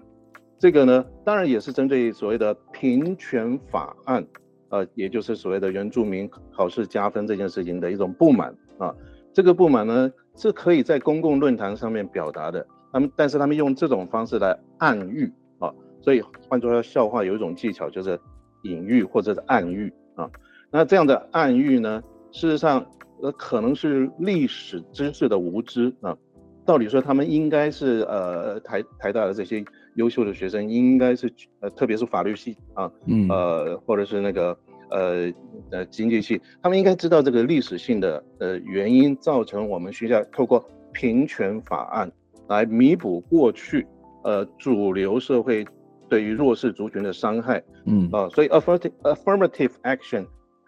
[0.59, 4.25] 这个呢当然也是针对所谓的平权法案，
[4.69, 8.93] 呃，也就是所谓的原住民考试加分这件事情的一种不满啊。
[9.33, 15.73] 这个不满呢是可以在公共论坛上面表达的，他们但是他们用这种方式来暗喻啊。
[16.01, 18.19] 所以换作说笑话有一种技巧，就是
[18.63, 20.29] 隐喻或者是暗喻啊。
[20.71, 22.85] 那这样的暗喻呢，事实上
[23.21, 26.15] 呃可能是历史知识的无知啊。
[26.65, 29.63] 道理说他们应该是呃台台大的这些
[29.95, 34.57] 优秀的学生，应该是呃特别是法律系啊，嗯呃或者是那个
[34.89, 35.31] 呃
[35.71, 42.11] 呃经济系，他们应该知道这个历史性的呃原因，造成我们学校透过平权法案
[42.47, 43.85] 来弥补过去
[44.23, 45.65] 呃主流社会。
[46.07, 50.23] 对于弱势族群的伤害，嗯啊，所以 affirmative affirmative action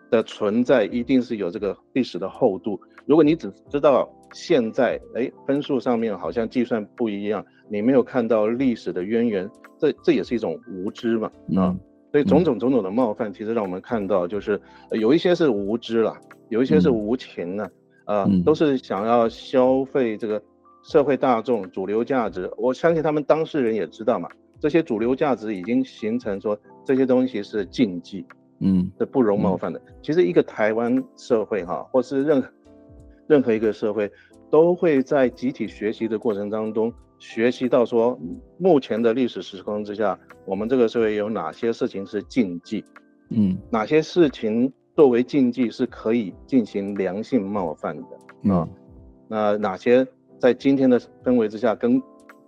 [0.09, 2.81] 的存在一定是有这个历史的厚度。
[3.07, 11.73] 如果你只知道现在，哎，分数上面好像计算不一样，你没有看到历史的渊源，这这也是一种无知嘛，啊，
[12.11, 16.13] 所以种种种种的冒犯，其实让我们看到，就是有一些是无知了，
[16.49, 17.67] 有一些是无情呢，
[18.05, 20.41] 啊，都是想要消费这个
[20.83, 22.51] 社会大众主流价值。
[22.57, 24.29] 我相信他们当事人也知道嘛。
[24.59, 28.25] 这些主流价值已经形成，说这些东西是禁忌，
[28.59, 29.79] 嗯，是不容冒犯的。
[29.85, 32.49] 嗯、其实一个台湾社会哈，或是任何
[33.27, 34.11] 任何一个社会，
[34.49, 38.17] 都会在集体学习的过程当中，学习到说，
[38.57, 42.83] 目前的历史时空之下，我们这个社会有哪些事情是禁忌，
[43.29, 48.69] 嗯，哪些事情作为禁忌是可以进行良性冒犯的啊、嗯？
[49.27, 50.07] 那哪些
[50.39, 51.99] 在今天的氛围之下跟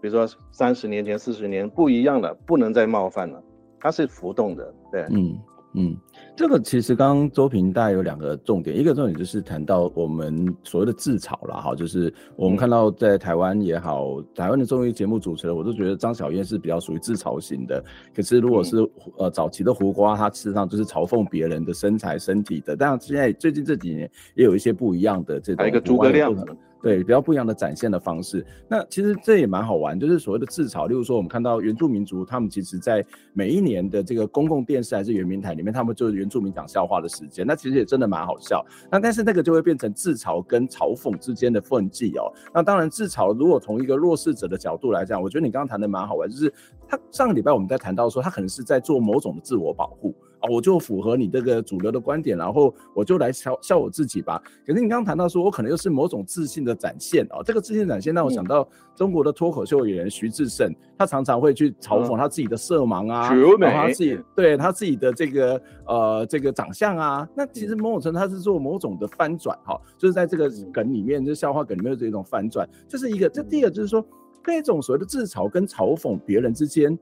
[0.02, 3.44] 比如说三十年前、四十年不一样了，不能再冒犯了，
[3.82, 5.38] 它是浮动的，对，嗯
[5.82, 5.96] 嗯，
[6.36, 17.82] 这个其实刚刚周平大概有两个重点，一个重点就是谈到我们所谓的自嘲了哈，就是我们看到在台湾也好，嗯、台湾的综艺节目主持人，我都觉得张小燕是比较属于自嘲型的，
[18.13, 18.89] 可是如果是、嗯、
[19.20, 26.36] 呃早期的胡瓜，他事实上就是嘲讽别人的身材、身体的，但现在最近这几年也有一些不一样的这种，还有一个诸葛亮。
[26.82, 28.46] 对，比较不一样的展现的方式。
[28.68, 30.88] 那其实这也蛮好玩，就是所谓的自嘲。
[30.88, 37.46] 例如说，我们看到原住民族，他们其实在每一年的这个公共电视还是原民台里面，他们就是原住民讲笑话的时间。
[37.46, 38.65] 那其实也真的蛮好笑。
[38.89, 42.32] 那但是那个就会变成自嘲跟嘲讽之间的分际哦。
[42.54, 46.54] 那当然，自嘲如果从一个弱势者的角度来讲，我觉得你刚刚谈的蛮好玩，就是
[46.88, 50.15] 他上个礼拜我们在谈到说，他可能是在做某种的自我保护。
[50.39, 54.41] 啊，我就符合你这个主流的观点，然后我就来笑笑我自己吧。
[54.65, 73.28] 可是你刚刚谈到说，我可能又是某种自信的展现啊，这个自信展现让我想到中国的脱口秀演员徐志胜，他常常会去嘲讽他自己的色盲啊，然后他自己对他自己的这个呃这个长相啊，那其实某种程度他是做某种的翻转哈，就是在这个梗里面，就是笑话梗里面的这种翻转，这是一个。
[73.30, 74.03] 这第二个就是说，
[74.45, 76.97] 那种所谓的自嘲跟嘲讽别人之间。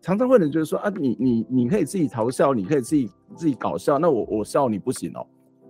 [0.00, 5.26] 常常会有人觉得说啊，你你你可以自己嘲笑，你可以自己自己搞笑，那我我笑你不行哦。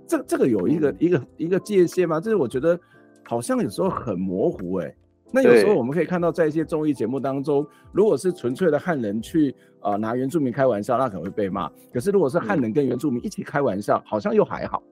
[0.07, 2.21] 这这个有一个一个一个界限吗？
[2.21, 2.79] 这是我觉得
[3.25, 4.95] 好像有时候很模糊哎。
[5.33, 11.71] 那有时候我们可以看到，在一些综艺节目当中，如果是纯粹的汉人去啊、呃、拿原住民开玩笑，那可能会被骂。
[11.93, 14.83] 可是如果是汉人跟原住民一起开玩笑，好像又还好。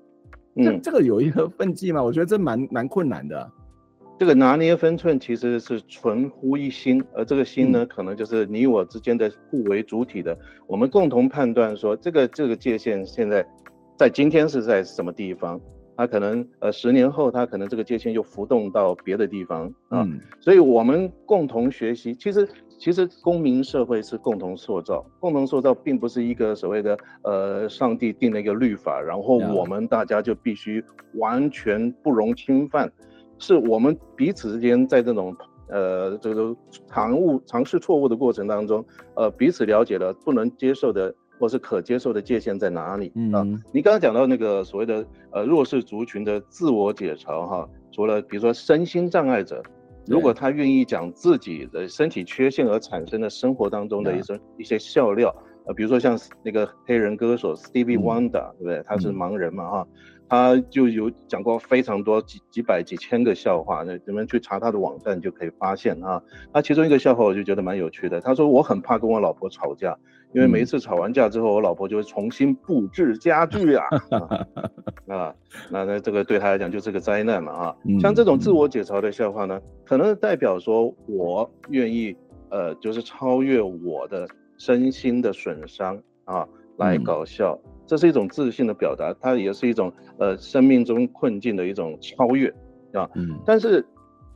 [0.54, 2.00] 这这个有一个分际吗？
[2.00, 3.50] 我觉得这蛮蛮困难的。
[4.18, 13.46] 这个拿捏分寸其实是存乎一心，而这个心呢，嗯、可能就是你我之间的互为主体的，我们共同判断说这个这个界限现在
[13.96, 15.60] 在今天是在什么地方，
[15.96, 32.90] 它可能呃十年后它可能这个界限又浮动到别的地方啊，嗯、所以我们共同学习，其实其实公民社会是共同塑造，共同塑造并不是一个所谓的呃上帝定了一个律法，然后我们大家就必须完全不容侵犯。
[33.38, 35.36] 是我们彼此之间在这种
[35.68, 36.54] 呃这个
[36.88, 38.84] 尝误尝试错误的过程当中，
[39.14, 43.42] 呃彼此了解了不能接受的或是可接受的界限在哪里啊？
[43.42, 49.62] 嗯、你刚刚讲到那个所谓的呃弱势族群的自我解嘲哈，除了比如说身心障碍者，
[50.06, 55.32] 如果他愿意讲自己的身体缺陷而产生的生活当中的一些一些笑料，
[55.66, 58.82] 呃比如说像那个黑人歌手 Stevie Wonder，、嗯、对不对？
[58.84, 59.86] 他是盲人嘛哈。
[59.88, 66.22] 嗯他就有讲过非常多几几百几千个笑话，那你们去查他的网站就可以发现啊。
[66.52, 68.20] 那其中一个笑话我就觉得蛮有趣的。
[68.20, 69.96] 他说我很怕跟我老婆吵架，
[70.34, 73.86] 因为每一次吵完架之后，我老婆就会重新布置家具啊。
[75.08, 75.34] 啊，
[75.70, 77.76] 那那这个对他来讲就是个灾难嘛啊。
[77.98, 82.14] 像这种自我解嘲的笑话呢，可能代表说我愿意
[82.50, 87.58] 呃，就是超越我的身心的损伤啊，来搞笑。
[87.88, 92.48] 这是一种自信的表达，它也是一种呃生命中困境的一种超越，
[92.92, 93.82] 啊，嗯，但是，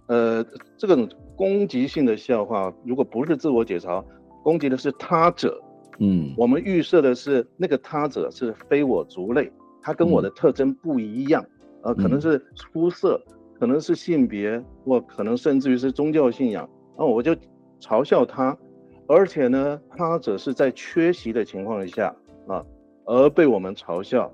[0.07, 0.43] 呃，
[0.79, 4.03] 这种攻击性的笑话，如果不是自我解嘲，
[4.43, 5.63] 攻击的是他者，
[5.99, 11.45] 嗯，我们预设的是那个他者是非我族类，他跟我的特征不一样，
[11.83, 12.43] 呃，可能是
[12.73, 13.21] 肤色，
[13.61, 17.37] 可能是性别，或可能甚至于是宗教信仰，那我就
[17.83, 18.57] 嘲笑他，
[19.07, 22.17] 而且呢，他者是在缺席的情况下
[22.49, 22.65] 啊。
[23.05, 24.33] 而被我们嘲笑，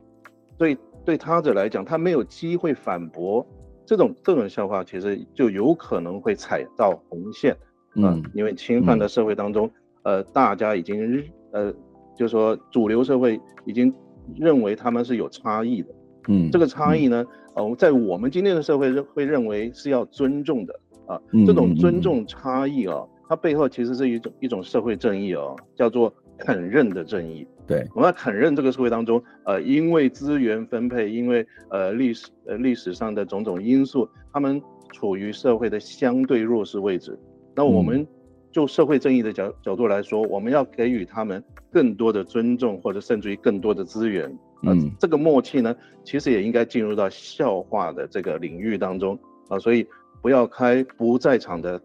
[0.56, 3.46] 对对他者来讲，他没有机会反驳，
[3.86, 7.56] 这种这种笑话其实就有可能会踩到红线，
[7.96, 9.66] 嗯、呃，因为侵犯的社会当中，
[10.02, 11.72] 嗯、呃，大家已经呃，
[12.14, 13.92] 就是说主流社会已经
[14.36, 15.88] 认为他们是有差异的，
[16.28, 27.46] 嗯，这个差异呢，呃，在我们今天的社会认会认为是要尊重的啊，这种尊重差异啊，它背后其实是一种一种社会正义哦，叫做肯认的正义。
[27.68, 34.60] 对，我们要肯认这个社会当中，呃，因为资源分配，因为呃历史呃历史上的种种因素，他们
[34.94, 37.16] 处于社会的相对弱势位置。
[37.54, 38.06] 那我们
[38.50, 44.24] 就社会正义的角角度来说，我们要给予他们更多的尊重，或者甚至于更多的资源。
[44.62, 49.14] 呃、嗯，这个默契呢，其实也应该进入到笑话的这个领域当中
[49.48, 49.58] 啊、呃。
[49.58, 49.86] 所以
[50.22, 51.78] 不要开不在场的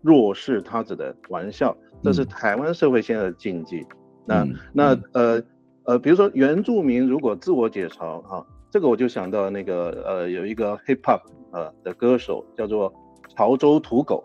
[0.00, 3.84] 弱势他者的玩笑，这是台湾社会现在的禁忌。
[4.26, 5.42] 那、嗯、那呃
[5.84, 11.20] 呃，比如说原住民如果自我解嘲哈、啊，这个我就想到那个呃有一个 hip hop
[11.52, 12.92] 呃的歌手叫做
[13.34, 14.22] 潮州土狗，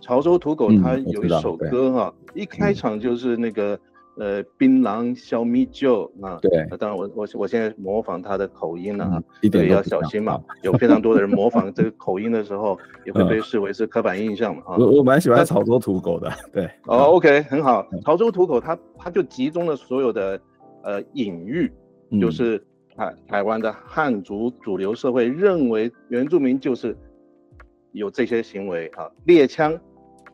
[0.00, 3.78] 潮州土狗他有一首歌哈，嗯、一开场就是那个。
[4.20, 14.76] 呃，槟榔小米酒啊，对，当然我我我现在模仿他的口音了啊，对，要小心嘛，有非常多的人模仿 这个口音的时候，也会被视为是刻板印象嘛啊。
[14.76, 16.68] 我我蛮喜欢潮州土狗的，对。
[16.84, 20.38] 哦，OK，很好，潮州土狗它它就集中了所有的
[20.82, 21.72] 呃隐喻，
[22.20, 22.62] 就是
[22.94, 26.94] 台台湾的汉族主流社会认为原住民就是
[27.92, 29.74] 有这些行为啊，猎枪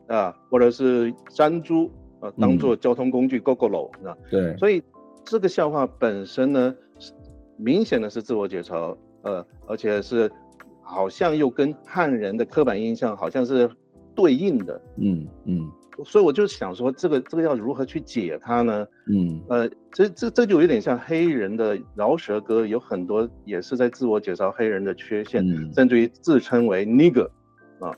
[0.07, 1.89] 啊，或者是山猪。
[2.19, 4.81] 呃，当做交通工具，Gogoro，啊，对，所以
[5.23, 6.75] 这个笑话本身呢，
[7.57, 10.31] 明显的是自我解嘲，呃，而且是
[10.81, 13.69] 好像又跟汉人的刻板印象好像是
[14.15, 15.71] 对应的，嗯嗯，
[16.03, 18.87] 所以我就想说，这个这个要如何去解它呢？
[19.05, 27.29] 嗯，呃，这这这就有点像黑人的饶舌歌，有很多也是在自我解嘲黑人的缺陷，嗯、甚至于自称为 nigger，
[27.79, 27.95] 啊，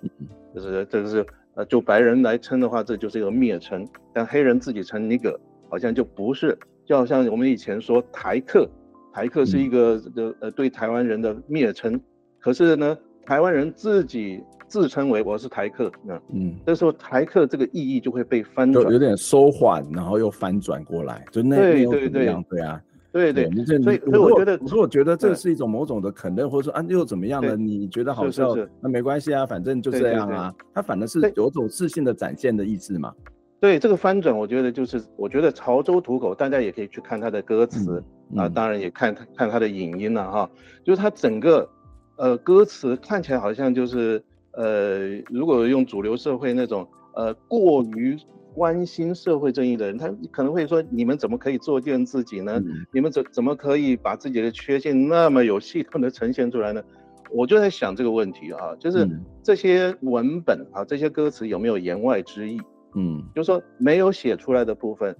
[0.53, 1.26] 就是这个是。
[1.60, 3.84] 呃，就白人来称的话，这就是一个蔑称；
[4.14, 5.38] 但黑人自己称那个，
[5.70, 8.66] 好像就不是，就好像我们以前说台客，
[9.12, 10.01] 台客是一个
[10.39, 11.99] 呃对台湾人的蔑称。
[12.39, 22.82] 可是呢，台湾人自己自称为我是台客，嗯嗯，这时候台客这个意义就会被翻转，有点收缓，然后又翻转过来，就那对对对对啊。
[23.12, 23.49] 对对，
[23.82, 27.55] 所以所以我觉得，所以我觉得这是一种某种的肯认，或者说啊又怎么样呢？
[27.55, 30.53] 你觉得好笑，那没关系啊，反正就这样啊。
[30.74, 33.12] 他反正是有种自信的展现的意思嘛。
[33.60, 38.01] 对这个翻转，我觉得就是，我觉得潮州土狗，大家也可以去看他的歌词
[38.36, 40.49] 啊，当然也看看他的影音了哈。
[40.84, 41.68] 就是他整个
[42.16, 48.16] 呃歌词看起来好像就是呃，如果用主流社会那种呃过于
[48.54, 52.62] 关心社会正义的人，他可能会说：你们怎么可以作践自己呢？
[52.66, 56.84] 嗯、你们怎怎么可以把自己的缺陷那么有系统的呈现出来呢？
[57.32, 59.08] 我就在想这个问题啊，就是
[59.43, 62.60] 这些文本啊，这些歌词有没有言外之意？
[62.95, 65.16] 嗯，就是说没有写出来的部分，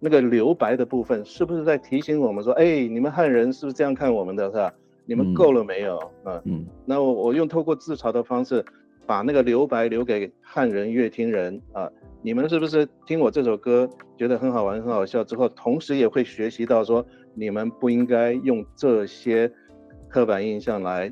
[0.00, 4.72] 那个留白的部分，是不是在提醒我们说：哎，你们汉人是不是这样看我们的，是吧？
[5.06, 5.96] 你们够了没有？
[6.24, 8.64] 啊，嗯，那我我用透过自嘲的方式。
[9.08, 11.90] 把那个留白留给汉人乐听人啊！
[12.20, 13.88] 你们是不是听我这首歌
[14.18, 17.02] 觉得很好玩、很好笑之后，同时也会学习到说，
[17.34, 19.50] 你们不应该用这些
[20.10, 21.10] 刻板印象来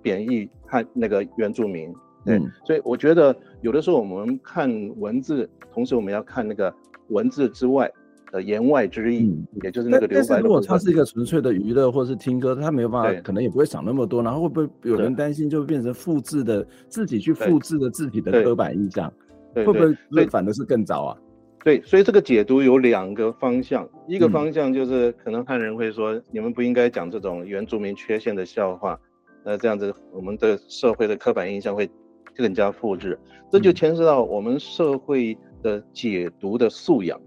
[0.00, 1.92] 贬义汉那个原住民？
[2.24, 6.74] 对，嗯、所以我觉得有的时候我们看文字，同时我们要看那个
[7.08, 7.92] 文字之外。
[8.32, 10.26] 的言外之意，嗯、也就是那个留白。
[10.28, 14.22] 但是如果他是一个纯粹的娱乐或是听歌，他没有办法，可能也不会想那么多。
[14.22, 19.12] 然后会不会有人担心，就变成复制的自己去复制的自己的刻板印象？
[19.54, 21.16] 会不会反的是更早啊？
[21.64, 23.88] 对，所以这个解读有两个方向。
[24.06, 28.98] 一个方向就是可能汉人会说，嗯、你们不应该讲这种原住民缺陷的笑话。
[29.44, 31.88] 那这样子，我们的社会的刻板印象会
[32.36, 33.18] 更加复制。
[33.50, 37.18] 这就牵涉到我们社会的解读的素养。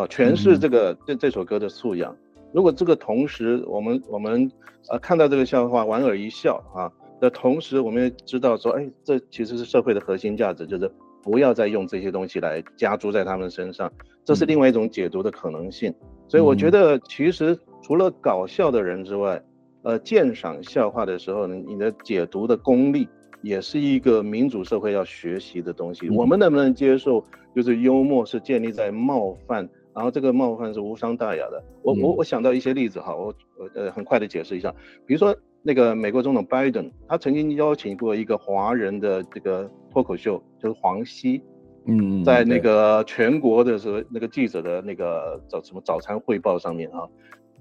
[0.00, 2.16] 啊，诠释这个这这首歌的素养。
[2.52, 4.50] 如果这个同时，我们我们
[4.88, 6.90] 呃看到这个笑话莞尔一笑啊
[7.20, 10.90] 的同时，我们也知道说，哎，这其实是社会的核心价值，就是
[11.22, 13.92] 不要再用这些东西来加诸在他们身上，
[14.24, 15.94] 这是另外一种解读的可能性。
[16.28, 19.42] 所以我觉得，其实除了搞笑的人之外，
[19.82, 23.06] 呃，鉴赏笑话的时候呢，你的解读的功力
[23.42, 26.08] 也是一个民主社会要学习的东西。
[26.08, 27.22] 我们能不能接受，
[27.54, 29.68] 就是幽默是建立在冒犯？
[29.94, 31.62] 然后这个冒犯是无伤大雅的。
[31.82, 33.34] 我我我想到一些例子哈，我
[33.74, 34.72] 呃很快的解释一下。
[35.04, 41.42] 比如说那个美国总统拜登，他曾经邀请过一个华人的这个脱口秀，就是黄西，
[41.86, 47.08] 嗯，在那个全国的时候，那个记者的那个早什么早餐汇报上面啊，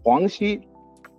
[0.03, 0.61] 黄西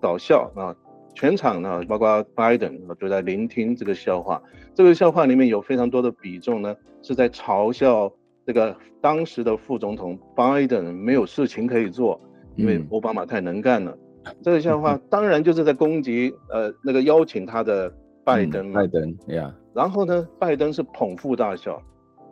[0.01, 0.75] 搞笑啊，
[1.15, 4.41] 全场呢包括拜登都在聆听这个笑话。
[4.75, 8.11] 这个笑话里面有非常多的比重呢，是在嘲笑。
[8.51, 12.21] 这个当时的副总统拜登没有事情可以做，
[12.57, 13.97] 因为奥巴马太能干了。
[14.25, 17.89] 嗯、这个笑话当然就是在攻击呃那个邀请他的
[18.25, 18.73] 拜登。
[18.73, 19.55] 拜登呀。
[19.73, 21.81] 然后呢，拜登是捧腹大笑。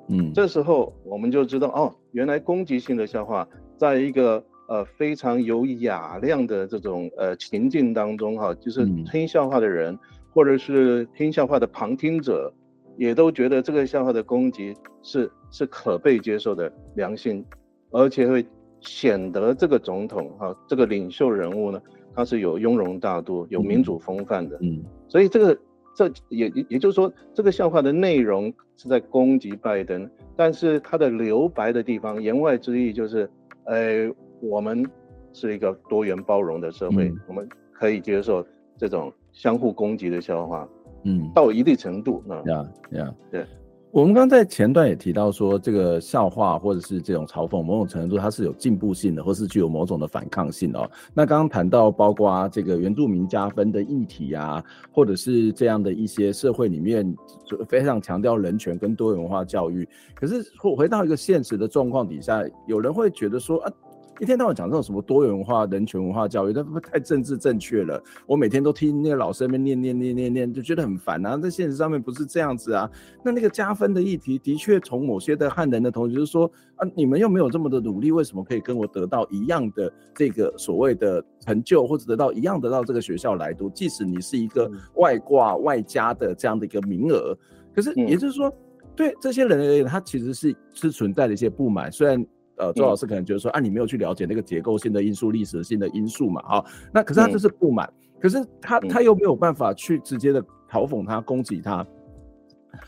[0.08, 0.32] 嗯。
[0.34, 3.46] 这时候我们就知道哦，原来攻击性的笑话，
[3.76, 9.98] 在一个呃非常有雅量的这种呃情境当中哈，就是听笑话的人、嗯、
[10.34, 12.52] 或者是听笑话的旁听者。
[12.98, 17.44] 也都觉得这个笑话的攻击是是可被接受的良性，
[17.92, 18.44] 而且会
[18.80, 21.80] 显得这个总统哈、啊、这个领袖人物呢，
[22.14, 24.58] 他是有雍容大度、有民主风范的。
[24.60, 25.58] 嗯，所以这个
[25.94, 33.30] 这也也就是说，这个笑话的内容是在攻击拜登，但是他的留白的地方，言外之意就是，
[33.64, 34.84] 呃，我们
[35.32, 38.44] 是一个多元包容的社会，嗯、我们可以接受
[38.76, 40.68] 这种相互攻击的笑话。
[41.04, 43.46] 嗯，到一定程度，啊，呀呀，对，
[43.90, 50.90] 我们刚在前段也提到说，这个笑话或者是这种嘲讽，某种程度它是有进步性的，或是具有某种的反抗性哦。
[51.14, 60.44] 那刚刚谈到包括这个原住民加分的议题啊，或者是这样的一些社会里面就非常强调人权跟多元文化教育，可是
[60.76, 63.72] 回到一个现实的状况底下，有人会觉得说啊。
[64.20, 68.02] 一天到晚讲这种什么多元文化、人权文化教育，那不太政治正确了。
[68.26, 71.36] 我每天都听那个老师那边念念念念念，就觉得很烦啊。
[71.36, 72.90] 在现实上面不是这样子啊。
[73.24, 83.70] 那那个加分的议题，的确从某些的汉人的同学就是说啊，你们又没有这么的努力，为什么可以跟我得到一样的这个所谓的成就，或者得到一样得到这个学校来读？
[83.70, 87.36] 即使你是一个外挂外加的这样的一个名额，
[87.72, 88.52] 可是也就是说，
[88.96, 92.26] 对这些人而言，他其实是是存在的一些不满，虽然。
[92.58, 101.86] 呃，周老师可能觉得说，啊，你没有去了解那个结构性的因素、历史性的因素嘛，哈，那可是他就是不满，嗯、可是他他又没有办法去直接的嘲讽他、攻击他，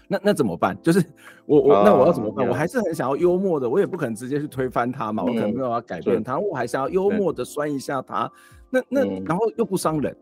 [0.09, 0.77] 那那怎么办？
[0.83, 1.03] 就是
[1.47, 2.47] 我我那我要怎么办？
[2.47, 8.31] 啊、我还是很想要幽默的，我也不可能直接去推翻他嘛，嗯、我可能没有要改变他，我还想要幽默的酸一下他，
[8.71, 10.16] 那那然后又不伤人。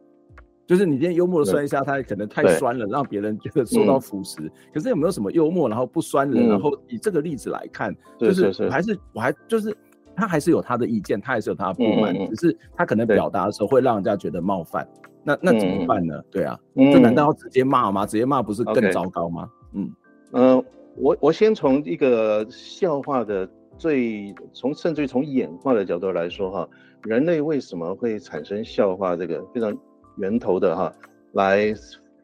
[0.69, 4.51] 就是你今天幽默的酸一下，他可能太酸了，让别人觉得受到腐蚀。
[4.73, 6.47] 可是有没有什么幽默，然后不酸人？
[6.47, 9.75] 然后以这个例子来看，就是还是我还就是
[10.15, 14.87] 他还是有他的意见，他还是有他的不满，只是他可能表达的时候会让人家觉得冒犯。
[15.25, 16.23] 那那怎么办呢？
[16.31, 18.05] 对啊，这难道要直接骂吗？
[18.05, 19.49] 直接骂不是更糟糕吗？
[19.73, 19.91] 嗯
[20.33, 20.65] 嗯，
[20.97, 23.49] 我我先从一个笑话的
[23.79, 26.69] 最从甚至于从演化的角度来说哈，
[27.05, 29.17] 人类为什么会产生笑话？
[29.17, 29.75] 这个非常。
[30.19, 30.93] 源头的哈，
[31.33, 31.75] 来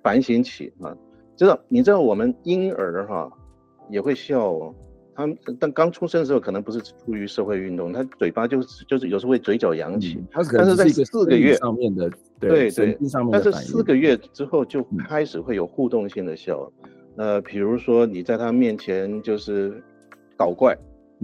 [0.03, 0.97] 反省起啊，
[1.36, 3.30] 知道你知道我们婴儿哈
[3.90, 4.74] 也会笑哦，
[5.14, 12.99] 他们但刚出生的时候可能不是出于社会运动，他嘴巴就是就是有时候会嘴角扬起，嗯、他是但是在四个月上面的对对，
[13.30, 16.70] 但是四个月之后就开始会有互动性的笑，
[17.16, 19.82] 呃，比如说你在他面前就是
[20.36, 20.76] 搞怪，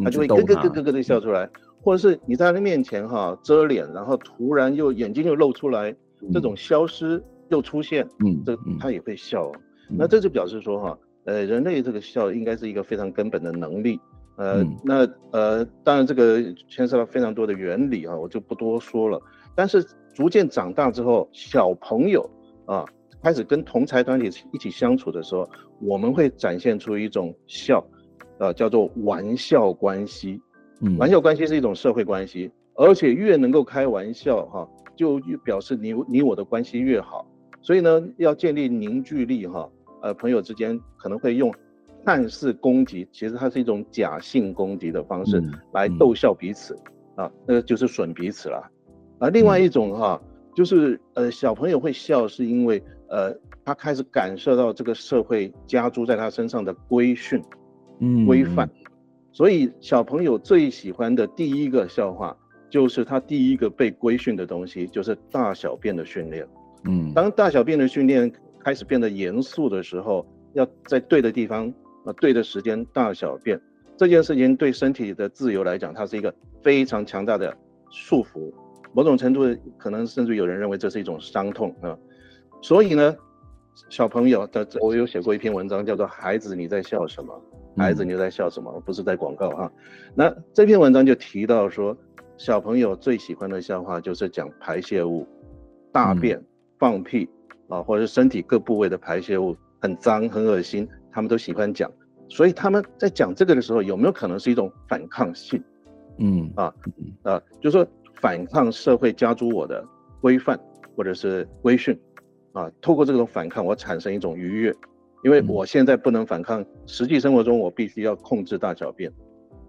[0.02, 1.50] 他就会咯咯咯咯咯的笑出来，嗯、
[1.82, 5.96] 或者是你在他面前哈遮脸，然后突然又眼睛又露出来，嗯、
[6.32, 9.50] 这种消失又出现，嗯，这他也会笑，
[9.88, 10.98] 嗯、那这就表示说哈。
[11.26, 14.00] 呃，人类这个笑应该是一个非常根本的能力，
[14.36, 19.20] 呃，嗯、那呃，当然这个牵涉到非常多的原理啊，我就不多说了。
[19.54, 22.28] 但是逐渐长大之后，小朋友
[22.64, 22.86] 啊
[23.22, 25.46] 开始跟同侪团体一起相处的时候，
[25.82, 27.84] 我们会展现出一种笑，
[28.38, 30.40] 呃，叫做玩笑关系。
[30.80, 34.68] 嗯，玩笑关系是一种社会关系，而且越能够开玩笑哈、啊，
[35.00, 37.26] 就越表示你你我的关系越好。
[37.62, 39.60] 所以呢，要建立凝聚力哈。
[39.60, 39.68] 啊
[40.02, 41.52] 呃，朋友之间可能会用
[42.06, 45.42] 看似攻击，其实它是一种假性攻击的方式
[45.74, 46.74] 来逗笑彼此，
[47.16, 48.70] 啊，那个就是损彼此了。
[49.18, 50.18] 啊，另外一种哈、
[50.54, 57.38] 就是呃，小朋友会笑，是因为呃，他开始感受到这个社会加诸在他身上的规训、
[57.98, 58.70] 嗯，规范，
[59.32, 62.34] 所以小朋友最喜欢的第一个笑话，
[62.70, 66.46] 就是他第一个被规训的东西，就是大小便的训练。
[66.84, 68.32] 嗯，当大小便的训练。
[68.62, 71.66] 开始变得严肃的时候，要在对的地方，
[72.04, 73.58] 啊，对的时间大小便，
[73.96, 76.30] 这件事情对身体的自由来讲，它是一个
[76.62, 77.56] 非常强大的
[77.88, 78.52] 束缚。
[78.92, 79.44] 某种程度，
[79.78, 81.96] 可能甚至有人认为这是一种伤痛啊。
[82.60, 83.16] 所以呢，
[83.88, 87.42] 小朋友的，我有写过一篇文章，叫做《孩子你在笑什么？
[87.78, 88.70] 孩子你在笑什么？
[88.84, 89.72] 不是在广告哈。
[90.14, 91.96] 那这篇文章就提到说，
[92.40, 95.28] 小朋友最喜欢的笑话就是讲排泄物、
[95.92, 96.42] 大便、
[96.78, 97.28] 放屁。
[97.68, 101.88] 啊，或者是身体各部位的排泄物很脏很恶心，他们都喜欢讲，
[102.30, 105.62] 所以他们在讲这个的时候，有没有可能是一种反抗性？
[106.18, 106.50] 嗯。
[106.56, 106.74] 啊
[107.22, 107.86] 啊，就是说
[108.22, 109.86] 反抗社会加诸我的
[110.22, 110.58] 规范
[110.96, 111.96] 或者是规训
[112.52, 114.74] 啊，透过这种反抗，我产生一种愉悦，
[115.22, 119.12] 因为我现在不能反抗，实际生活中我必须要控制大小便，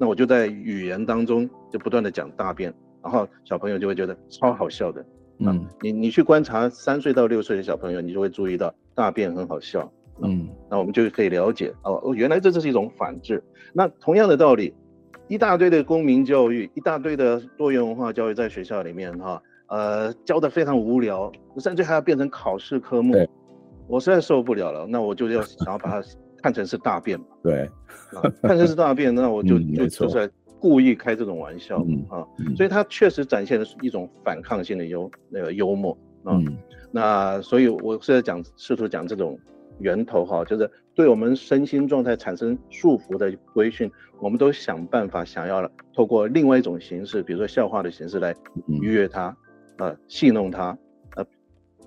[0.01, 2.73] 那我就在语言当中就不断的讲大便，
[3.03, 5.05] 然后小朋友就会觉得超好笑的。
[5.37, 9.87] 嗯，你你去观察三岁到六岁的小朋友，你就会注意到大便很好笑。
[10.23, 13.43] 嗯，那我们就可以了解哦，原来这就是一种反制。
[13.73, 14.73] 那同样的道理，
[15.27, 23.13] 一大堆的公民教育，一大堆的多元文化教育在学校里面哈，呃，教的非常无聊，甚至还要变成考试科目。
[23.13, 23.29] 对
[23.87, 26.01] 我实在受不了了，那我就要想要把它
[26.41, 27.25] 看成是大便嘛。
[27.43, 27.69] 对，
[28.41, 30.29] 看成是大便，那我就、嗯、就就在。
[30.61, 32.21] 故意开这种玩笑，嗯啊，
[32.55, 35.91] 所以他确实展现的是一种反抗性的幽那个幽默
[36.23, 36.55] 啊，嗯、
[36.91, 39.39] 那所以我是在讲试图讲这种
[39.79, 48.31] 源头哈，就是对我们身心状态产生束缚的规训，我们都想办法想要了透过另外一种形式，比如说笑话的形式来
[48.67, 49.35] 愉悦他，
[49.77, 50.77] 啊戏弄他，
[51.15, 51.25] 啊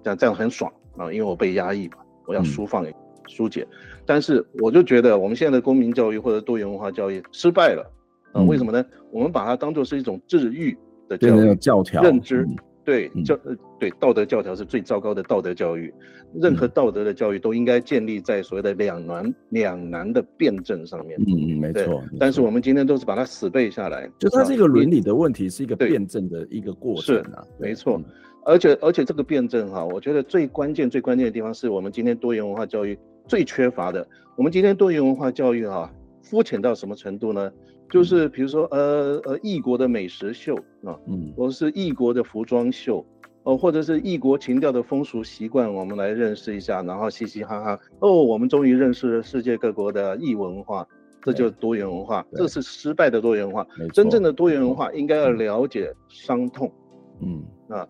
[0.03, 2.83] 这样这样很爽啊，因为我被压抑嘛，我要舒放
[3.27, 7.91] 疏解，嗯、但是我就觉得我们现在的公民教育或者多元文化教育失败了。
[8.33, 8.85] 啊，为什么呢？
[9.13, 10.77] 我们把它当做是一种治愈
[11.09, 12.45] 的教育教条认知，
[12.85, 15.95] 对教呃对道德教条是最糟糕的道德教育。
[16.41, 21.17] 任何道德的教育都应该建立在所谓的两难两难的辩证上面。
[21.21, 22.03] 嗯嗯，没错。
[22.19, 27.45] 但是我们今天都是把它死背下来，就它是一个伦理的问题，是一个辩证的一个过程啊。
[27.57, 28.03] 没错，
[28.45, 34.07] 而且而且这个辩证哈，我觉得最关键最关键的地方是我们今天多元文化教育最缺乏的。
[34.37, 37.53] 我们今天多元文化教育啊，肤浅到什么程度呢？
[37.91, 43.05] 就是比如说，呃呃，异国的美食秀啊，嗯，或者是异国的服装秀，
[43.45, 50.85] 哦，或者是异国情调的风俗习惯，我们来认识一下，然后嘻嘻哈哈，哦，我们终于认识了世界各国的异文化，
[51.23, 53.67] 这就是多元文化，这是失败的多元文化。
[53.93, 56.73] 真正的多元文化应该要了解伤痛，
[57.21, 57.45] 嗯。
[57.69, 57.87] 啊，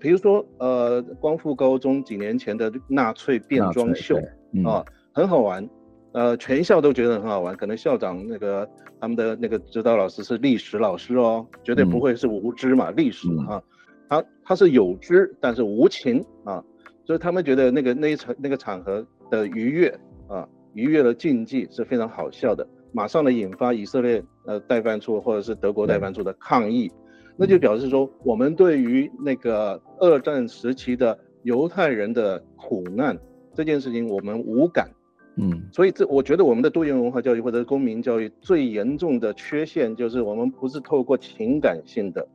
[0.00, 4.16] 比如说，呃，光复高中几年前的纳粹变装秀
[4.64, 5.68] 啊，很好玩。
[6.12, 8.68] 呃，全校都觉得很好玩，可能校长那个
[8.98, 13.62] 他们的那个指导老师是历史老师哦，绝对不会是无知嘛，历、嗯、史啊，
[14.08, 16.64] 他他是有知，但是无情啊，
[17.04, 19.88] 所以他们觉得那个那一场那个场合的愉悦
[20.28, 27.00] 啊，愉悦的禁忌是非常好笑的，马上呢引发以色列呃代办处或者是德国代办处的抗议，嗯、
[27.38, 33.16] 那就表示说我们对于那个二战时期的犹太人的苦难
[33.54, 34.90] 这件事情我们无感。
[35.36, 42.26] 嗯，所以这我觉得我们的多元文化教育或者公民教育最严重的缺陷就是我们不是透过情感性的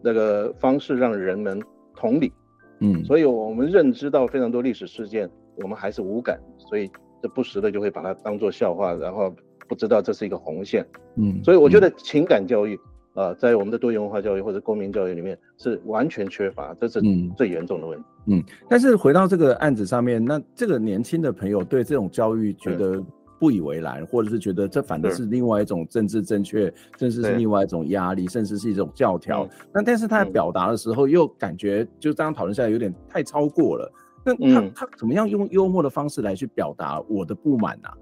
[0.00, 1.60] 那个方式让人们
[1.96, 2.32] 同理，
[2.78, 6.88] 嗯，所以我们认知到非常多历史事件，我们还是无感，所以
[7.20, 9.34] 这不时的就会把它当做笑话，然后
[9.66, 10.86] 不知道这是一个红线。
[11.16, 12.78] 嗯，所以我觉得情感教育
[13.14, 17.00] 啊、呃，在我们的多元文化教育或者公民教育里面是完全缺乏，这是
[17.36, 18.04] 最严重的问题。
[18.26, 23.00] 嗯，但是回到这个案子上面，那这个年轻的朋友对这种教育觉得
[23.38, 29.48] 不以为然，或者是觉得这反而是另外一种政治正确，甚至是另外一种压力，甚至是一种教条。
[29.72, 33.92] 那但是他在表达的时候，又感觉就这样讨论下来有点太超过了。
[34.24, 37.94] 那他他怎么样用幽默的方式来去表达我的不满呢、啊？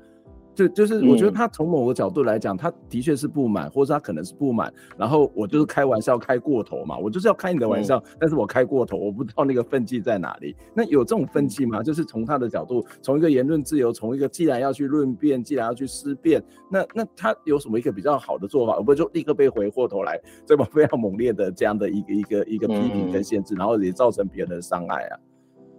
[0.55, 4.72] 就就是我觉得他从某个角度来讲，他的确是不满，或者他可能是不满。
[4.98, 10.55] 然后我就是开玩笑开过头嘛，我就是要开你的玩笑，但是我开过头，我不知道那个分际在哪里。
[10.74, 11.82] 那有这种分际吗？
[11.82, 25.18] 就是从他的角度，从一个言论自由，从一个既然要去论辩，既然要去思辨，那那他有什么一个比较好的做法，而不就立刻被回过头来这么非常猛烈的这样的一个一个一个批评跟限制，然后也造成别人的伤害啊。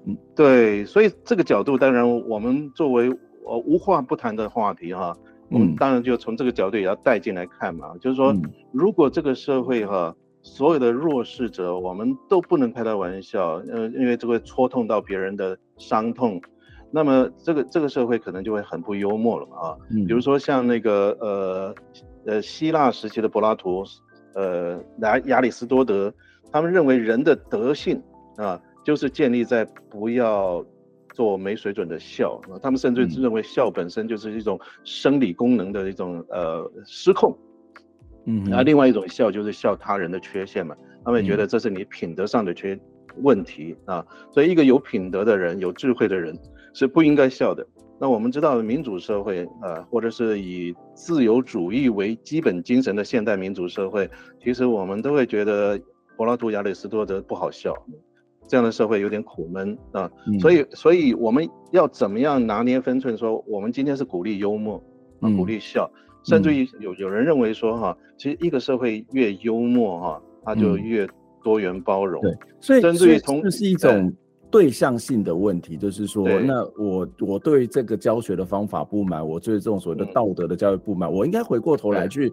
[0.06, 3.16] 嗯，对，所以这个角度，当然我们作为
[3.46, 5.16] 呃无话不谈的话题哈，
[5.50, 8.36] 我们当然就从这个角度也要带进来看嘛，就是说，
[8.72, 16.42] 如果这个社会哈，所有的弱势者，我们都不能开他玩笑，呃，因为这会戳痛到别人的伤痛，
[16.92, 19.78] 那么这个这个社会可能就会很不幽默了啊。
[20.08, 21.76] 比如说像那个呃
[22.26, 23.84] 呃希腊时期的柏拉图，
[24.36, 26.14] 呃亚亚里士多德，
[26.52, 28.02] 他们认为人的德性
[28.38, 28.60] 啊。
[28.86, 30.62] 就是建立在不要
[31.14, 37.38] 做没水准的笑啊，他们甚至认为笑本身就是一种生理功能的一种呃失控，
[38.26, 42.78] 嗯，啊，另外一种笑就是笑他人的缺陷嘛，他们觉得这是你品德上的缺
[43.22, 46.38] 问题啊，所以一个有品德的人、有智慧的人
[46.74, 47.66] 是不应该笑的。
[48.00, 54.10] 那我们知道民主社会啊，或者是以自由主义为基本精神的现代民主社会，
[54.44, 55.80] 其实我们都会觉得
[56.18, 57.74] 柏拉图、亚里士多德不好笑。
[58.48, 63.18] 这样的社会有点苦闷啊，所以，所以我们要怎么样拿捏分寸？
[63.18, 64.82] 说我们今天是鼓励幽默，
[65.22, 65.90] 啊，鼓励笑，
[66.24, 71.08] 甚至于有有人认为说哈，其实一个社会越幽默哈，它就越
[71.44, 72.22] 多元包容。
[72.22, 74.14] 对，所以甚至于从这是一种
[74.52, 82.30] 对象性的问题，就是说，那我我对这个教学的方法不满，我对这种所谓的道德的教育不满，我应该回过头来去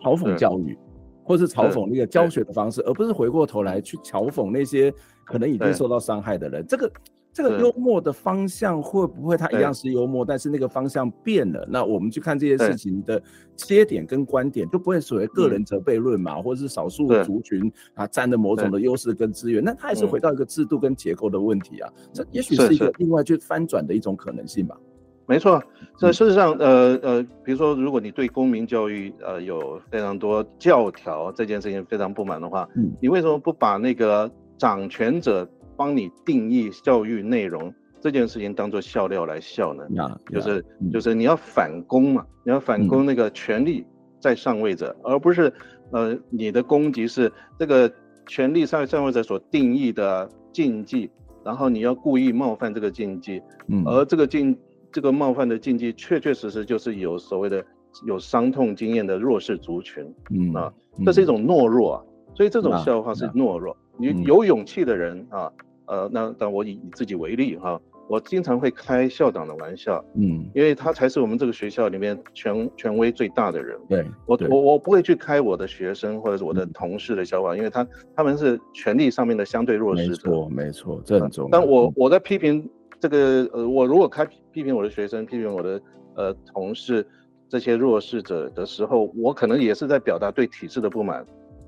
[0.00, 0.78] 嘲讽教育。
[1.24, 4.92] 或是嘲讽那个教学的方式，而不是回过头来去嘲讽那些
[5.24, 6.64] 可能已经受到伤害的人。
[6.68, 6.92] 这个
[7.32, 11.66] 这个幽默的方向会不会它一样是幽默，但是那个方向变了？
[11.68, 13.20] 那我们去看这些事情的
[13.56, 21.92] 切点跟观点，就不会所谓个人责备论嘛，或者是少数族群啊占了某种的优势跟资源，那它还是回到一个制度跟结构的问题啊。
[22.12, 24.78] 这也许是一个另外去翻转的一种可能性吧。
[25.26, 25.62] 没错，
[25.96, 35.48] 这事实上，呃呃，比如说，如果你对公民教育呃有非常多教条这件事情非常不满的话，嗯，你为什么不把那个掌权者
[35.78, 37.72] 帮你定义教育内容
[38.02, 39.84] 这件事情当做笑料来笑呢？
[39.96, 40.62] 啊，就是
[40.92, 43.82] 就是你要反攻嘛，你要反攻那个权力
[44.20, 45.50] 在上位者，而不是
[45.90, 47.90] 呃你的攻击是这个
[48.26, 51.10] 权力上上位者所定义的禁忌，
[51.42, 54.54] 然后你要故意冒犯这个禁忌，嗯，而这个禁。
[54.94, 57.62] 这个冒犯的禁忌，确确实实就是有所谓的
[58.06, 60.72] 有伤痛经验的弱势族群，嗯啊，
[61.04, 63.76] 这是一种懦弱啊，所以这种笑话是懦弱。
[63.98, 65.50] 你有勇气的人啊，
[65.86, 73.76] 呃，那但我以自己为例哈，我经常会开校长的玩笑，嗯，因为他才是我们这个学校里面权权威最大的人。
[73.88, 77.84] 对，我我我不会去开我的学生或者是我的同事的笑话，因为他
[78.14, 80.30] 他们是权力上面的相对弱势者。
[80.30, 81.50] 没错，没错，这很重要。
[81.50, 82.70] 但我我在批评。
[83.00, 85.82] 这个呃，我如果开批评我的学生，批评我的
[86.14, 87.04] 呃同事
[87.48, 91.26] 这些弱势者的时候，我可能也是在表达对体制的不满，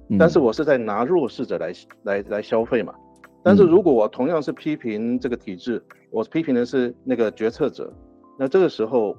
[0.08, 1.72] 嗯、但是我是在拿弱势者来
[2.04, 2.94] 来来消费嘛。
[3.42, 7.92] 但是如果我同样是批评这个体制，我批评的是那个决策者，
[8.38, 9.16] 那这个时候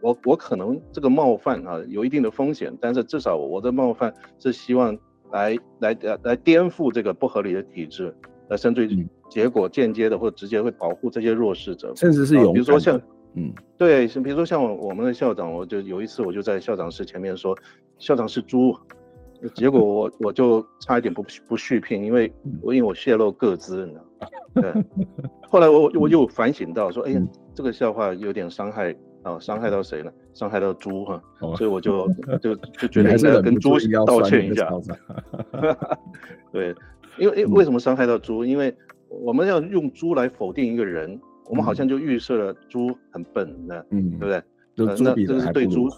[0.00, 4.96] 我我可能这个冒犯啊有一定的风险，但是至少我的冒犯是希望
[5.30, 8.14] 来来来来颠覆这个不合理的体制。
[8.48, 13.00] 呃，甚至于结果间接的或者直接会保护这些弱势者，甚至是有，比如说像，
[13.34, 17.56] 嗯，对，比如说像我们的校长，我就有一次我就在校长室前面说，
[17.96, 18.76] 校长是猪，
[19.54, 24.28] 结果我我就差一点不不续聘，因为我因为我泄露个资，你知道，
[24.60, 24.84] 对，
[25.48, 27.22] 后来我我又反省到说，哎呀，
[27.54, 30.10] 这个笑话有点伤害啊，伤害到谁呢？
[30.34, 31.22] 伤害到猪哈，
[31.56, 32.08] 所以我就
[32.42, 34.68] 就就觉得应该跟猪道歉一下，
[36.52, 36.74] 对。
[37.18, 38.44] 因为因为为什么伤害到猪？
[38.44, 38.74] 因为
[39.10, 44.42] 我们要用猪来否定一个人，我们好像就预设了猪很笨，那嗯，对不对？
[44.76, 45.90] 那这个是对猪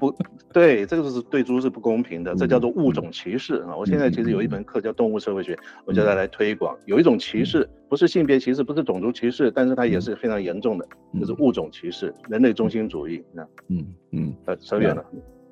[0.00, 0.14] 不
[0.50, 3.76] 对，这个是对猪是不公平的，这叫做物种歧视啊！
[3.76, 6.74] 我现在其实有一门课叫动物社会学，我叫它来推广。
[6.86, 10.88] 有一种歧视，不是性别歧视，不是种族歧视，但是它也是非常严重的，
[11.20, 13.22] 就是物种歧视、人类中心主义。
[13.34, 15.04] 那，嗯嗯，呃，扯远了。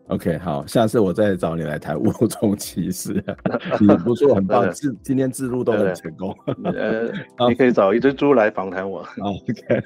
[0.09, 3.13] OK，好，下次我再找你来谈物种歧视。
[3.81, 6.37] 你不错，很棒，今今天自录都很成功。
[6.65, 7.11] 呃，
[7.49, 9.01] 你可以找一只猪来访谈我。
[9.21, 9.83] OK，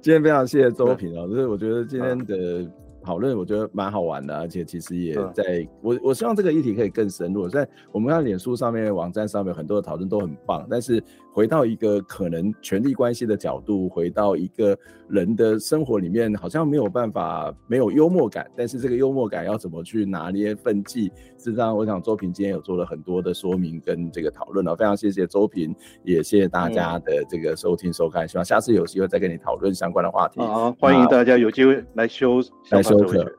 [0.00, 2.66] 今天非常谢谢周平哦，就是我觉得今天的。
[3.02, 7.48] 讨论我觉得蛮好玩的，而且其实也在、嗯、我我希望这个议题可以更深入。
[7.48, 11.02] 在我们看脸书上面、网站上面很多的讨论都很棒，但是
[11.34, 14.76] 回到一个可能权力关系的角度，回到一个
[15.08, 18.50] 人的生活里面，好像没有办法没有幽默感。
[18.56, 21.06] 但是这个幽默感要怎么去拿捏分际？
[21.38, 25.74] 事实上，我想周平今天有做了很多的说明跟这个讨论了，非常谢谢周平，
[26.04, 28.28] 也谢谢大家的这个收听收看。
[28.28, 30.40] 希望下次有机会再跟你讨论相关的话题。
[30.40, 32.40] 好，欢迎大家有机会来修
[32.70, 33.04] 来修。
[33.04, 33.32] 都可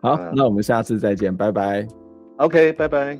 [0.02, 1.86] 好，嗯、那我们下次再见，拜拜。
[2.36, 3.18] OK，拜拜。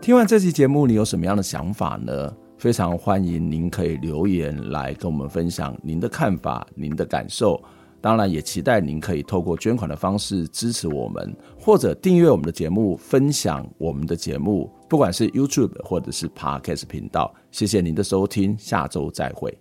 [0.00, 2.34] 听完这期节目，你有什么样的想法呢？
[2.58, 7.60] 非常欢迎您可以留言来跟我们分享您的看法、您的感受。
[8.00, 14.68] 当然，也期待您可以透过捐款的方式支持我们，或者订阅我们的节目，分享我们的节目。
[14.88, 19.56] 不管是 YouTube 或者是 Podcast 频道，谢谢您的收听，下周再会。